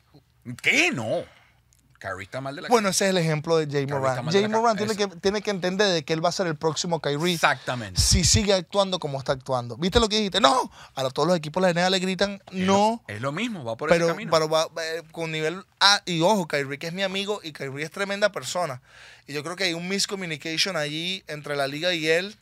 ¿Qué? 0.63 0.91
No. 0.93 1.25
Kyrie 2.01 2.23
está 2.23 2.41
mal 2.41 2.55
de 2.55 2.63
la 2.63 2.69
Bueno, 2.69 2.91
ese 2.91 3.07
es 3.07 3.11
el 3.11 3.19
ejemplo 3.19 3.57
de 3.57 3.65
Jay 3.67 3.85
Kyrie 3.85 3.97
está 3.97 3.99
Moran. 3.99 4.25
mal 4.27 4.33
de 4.33 4.41
Jay 4.41 4.49
la 4.49 4.57
Moran 4.57 4.77
cabeza. 4.77 4.95
tiene 4.95 5.11
que, 5.15 5.17
tiene 5.21 5.43
que 5.43 5.51
entender 5.51 5.89
de 5.93 6.05
que 6.05 6.13
él 6.13 6.25
va 6.25 6.29
a 6.29 6.33
ser 6.33 6.47
el 6.47 6.55
próximo 6.55 7.01
Kyrie 7.01 7.35
Exactamente. 7.35 8.01
si 8.01 8.23
sigue 8.23 8.53
actuando 8.55 9.01
como 9.01 9.19
está 9.19 9.33
actuando. 9.33 9.77
¿Viste 9.77 9.99
lo 9.99 10.09
que 10.09 10.17
dijiste? 10.19 10.41
No. 10.41 10.71
Ahora 10.95 11.11
todos 11.11 11.27
los 11.27 11.37
equipos 11.37 11.61
de 11.61 11.75
la 11.75 11.81
NBA 11.81 11.91
le 11.91 11.99
gritan 11.99 12.41
no. 12.53 13.03
Es 13.09 13.21
lo 13.21 13.33
mismo, 13.33 13.65
va 13.65 13.77
por 13.77 13.91
ese 13.91 13.99
Pero, 13.99 14.09
camino. 14.13 14.31
pero 14.31 14.49
va, 14.49 14.69
eh, 14.81 15.03
con 15.11 15.33
nivel 15.33 15.65
A. 15.81 16.01
Y 16.07 16.21
ojo, 16.21 16.47
Kyrie, 16.47 16.79
que 16.79 16.87
es 16.87 16.93
mi 16.93 17.03
amigo 17.03 17.41
y 17.43 17.51
Kyrie 17.53 17.85
es 17.85 17.91
tremenda 17.91 18.31
persona. 18.31 18.81
Y 19.27 19.33
yo 19.33 19.43
creo 19.43 19.57
que 19.57 19.65
hay 19.65 19.75
un 19.75 19.89
miscommunication 19.89 20.77
allí 20.77 21.25
entre 21.27 21.57
la 21.57 21.67
liga 21.67 21.93
y 21.95 22.07
él 22.07 22.37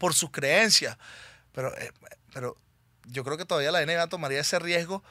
por 0.00 0.14
sus 0.14 0.30
creencias. 0.30 0.96
Pero, 1.52 1.76
eh, 1.76 1.92
pero 2.32 2.56
yo 3.04 3.22
creo 3.22 3.36
que 3.36 3.44
todavía 3.44 3.70
la 3.70 3.84
NBA 3.84 4.08
tomaría 4.08 4.40
ese 4.40 4.58
riesgo 4.58 5.04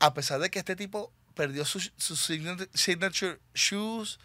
a 0.00 0.12
pesar 0.12 0.38
de 0.38 0.50
que 0.50 0.58
este 0.58 0.76
tipo 0.76 1.10
perdió 1.34 1.64
sus 1.64 1.92
su 1.96 2.14
signature, 2.14 3.40
shoes. 3.54 4.20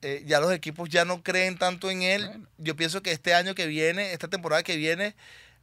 eh, 0.00 0.22
ya 0.26 0.40
los 0.40 0.52
equipos 0.52 0.88
ya 0.88 1.04
no 1.04 1.22
creen 1.22 1.58
tanto 1.58 1.90
en 1.90 2.02
él. 2.02 2.26
Bueno. 2.26 2.48
Yo 2.56 2.74
pienso 2.74 3.02
que 3.02 3.12
este 3.12 3.34
año 3.34 3.54
que 3.54 3.66
viene, 3.66 4.14
esta 4.14 4.28
temporada 4.28 4.62
que 4.62 4.76
viene, 4.76 5.14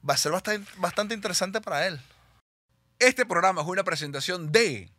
va 0.08 0.14
a 0.14 0.18
ser 0.18 0.32
bastante, 0.32 0.72
bastante 0.78 1.16
interesante 1.16 1.60
para 1.60 1.88
él. 1.88 2.00
Este 3.00 3.26
programa 3.26 3.62
es 3.62 3.68
una 3.68 3.84
presentación 3.84 4.52
de 4.52 4.92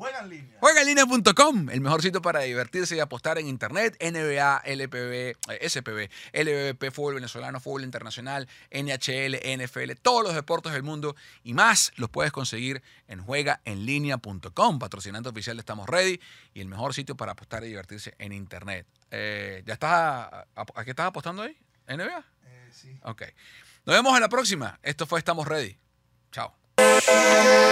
Juega 0.00 0.20
en 0.20 0.30
línea. 0.30 0.58
Juegaenlinea.com, 0.60 1.68
el 1.70 1.80
mejor 1.82 2.00
sitio 2.00 2.22
para 2.22 2.40
divertirse 2.40 2.96
y 2.96 3.00
apostar 3.00 3.38
en 3.38 3.46
internet. 3.46 3.96
NBA, 4.02 4.62
LPB, 4.64 5.36
eh, 5.50 5.68
SPB, 5.68 6.08
LBBP, 6.32 6.90
fútbol 6.90 7.14
venezolano, 7.16 7.60
fútbol 7.60 7.84
internacional, 7.84 8.48
NHL, 8.72 9.36
NFL, 9.44 9.92
todos 10.00 10.22
los 10.24 10.34
deportes 10.34 10.72
del 10.72 10.82
mundo 10.82 11.16
y 11.44 11.52
más 11.52 11.92
los 11.96 12.08
puedes 12.08 12.32
conseguir 12.32 12.82
en 13.08 13.20
juegaenlinea.com, 13.22 14.78
patrocinante 14.78 15.28
oficial 15.28 15.56
de 15.56 15.60
Estamos 15.60 15.86
Ready 15.88 16.18
y 16.54 16.60
el 16.60 16.68
mejor 16.68 16.94
sitio 16.94 17.16
para 17.16 17.32
apostar 17.32 17.62
y 17.64 17.68
divertirse 17.68 18.14
en 18.18 18.32
internet. 18.32 18.86
Eh, 19.10 19.62
¿Ya 19.66 19.74
estás 19.74 19.90
a, 19.92 20.46
a- 20.56 20.66
a 20.74 20.84
qué 20.84 20.90
estás 20.90 21.06
apostando 21.08 21.42
ahí? 21.42 21.56
¿NBA? 21.88 22.24
sí. 22.72 22.98
Ok. 23.02 23.22
Nos 23.84 23.96
vemos 23.96 24.14
en 24.14 24.20
la 24.20 24.28
próxima. 24.28 24.78
Esto 24.82 25.06
fue 25.06 25.18
Estamos 25.18 25.46
Ready. 25.46 25.76
Chao. 26.32 26.59
Proibido. 26.90 27.70